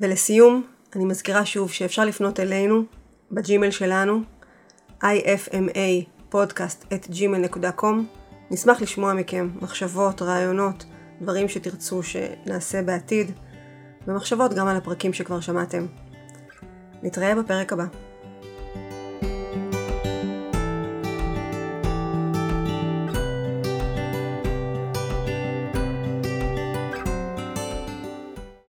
ולסיום, 0.00 0.66
אני 0.96 1.04
מזכירה 1.04 1.46
שוב 1.46 1.70
שאפשר 1.70 2.04
לפנות 2.04 2.40
אלינו 2.40 2.84
בג'ימל 3.32 3.70
שלנו, 3.70 4.20
ifma 5.02 5.78
פודקאסט 6.28 6.84
את 6.94 7.06
gmail.com. 7.06 7.94
נשמח 8.50 8.82
לשמוע 8.82 9.14
מכם 9.14 9.50
מחשבות, 9.62 10.22
רעיונות, 10.22 10.84
דברים 11.20 11.48
שתרצו 11.48 12.02
שנעשה 12.02 12.82
בעתיד, 12.82 13.30
ומחשבות 14.06 14.54
גם 14.54 14.66
על 14.66 14.76
הפרקים 14.76 15.12
שכבר 15.12 15.40
שמעתם. 15.40 15.86
נתראה 17.04 17.34
בפרק 17.34 17.72
הבא. 17.72 17.84